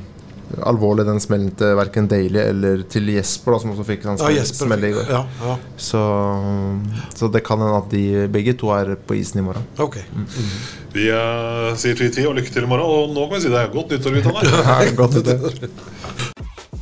[0.69, 4.25] alvorlig den smellen til verken Daly eller til Jesper, da, som også fikk en Ja,
[4.25, 5.09] smell, Jesper smell i går.
[5.09, 5.55] ja, ja.
[5.77, 6.01] Så,
[7.17, 9.65] så det kan hende at de begge to er på isen i morgen.
[9.81, 9.97] Ok.
[10.93, 12.85] Vi uh, sier tvi-tvi og lykke til i morgen.
[12.85, 14.19] Og nå kan vi si det er godt nyttår,
[14.69, 14.79] Ja,
[15.17, 15.69] nyttår.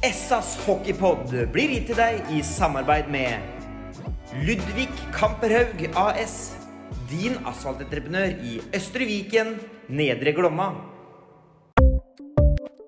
[0.01, 3.37] Essas hockeypod blir gitt til deg i samarbeid med
[4.47, 6.39] Ludvig Kamperhaug AS.
[7.11, 9.55] Din asfaltentreprenør i Østre Viken,
[9.91, 10.71] Nedre Glomma.